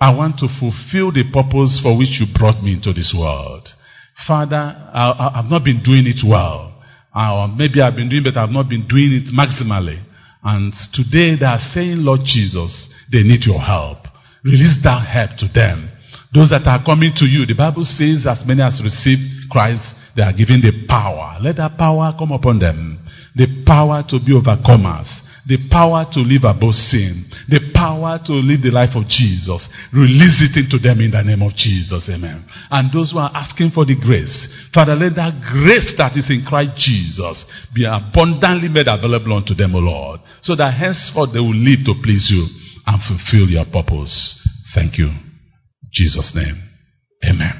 [0.00, 3.68] I want to fulfill the purpose for which you brought me into this world.
[4.26, 6.74] Father, I, have not been doing it well.
[7.14, 9.98] Or maybe I've been doing it, but I've not been doing it maximally.
[10.42, 13.98] And today they are saying, Lord Jesus, they need your help.
[14.44, 15.90] Release that help to them.
[16.32, 19.18] Those that are coming to you, the Bible says, as many as receive
[19.50, 21.38] Christ, they are given the power.
[21.42, 23.02] Let that power come upon them.
[23.34, 28.60] The power to be overcomers the power to live above sin, the power to live
[28.60, 29.64] the life of Jesus.
[29.96, 32.04] Release it into them in the name of Jesus.
[32.12, 32.44] Amen.
[32.70, 34.46] And those who are asking for the grace,
[34.76, 39.74] Father, let that grace that is in Christ Jesus be abundantly made available unto them,
[39.74, 42.44] O Lord, so that henceforth they will live to please you
[42.84, 44.36] and fulfill your purpose.
[44.76, 45.08] Thank you.
[45.08, 46.60] In Jesus' name.
[47.24, 47.56] Amen.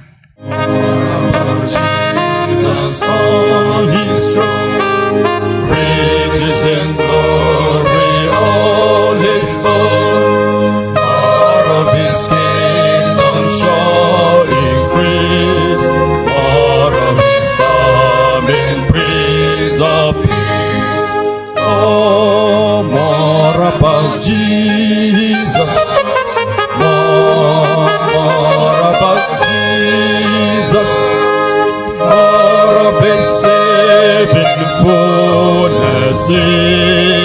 [36.29, 37.18] See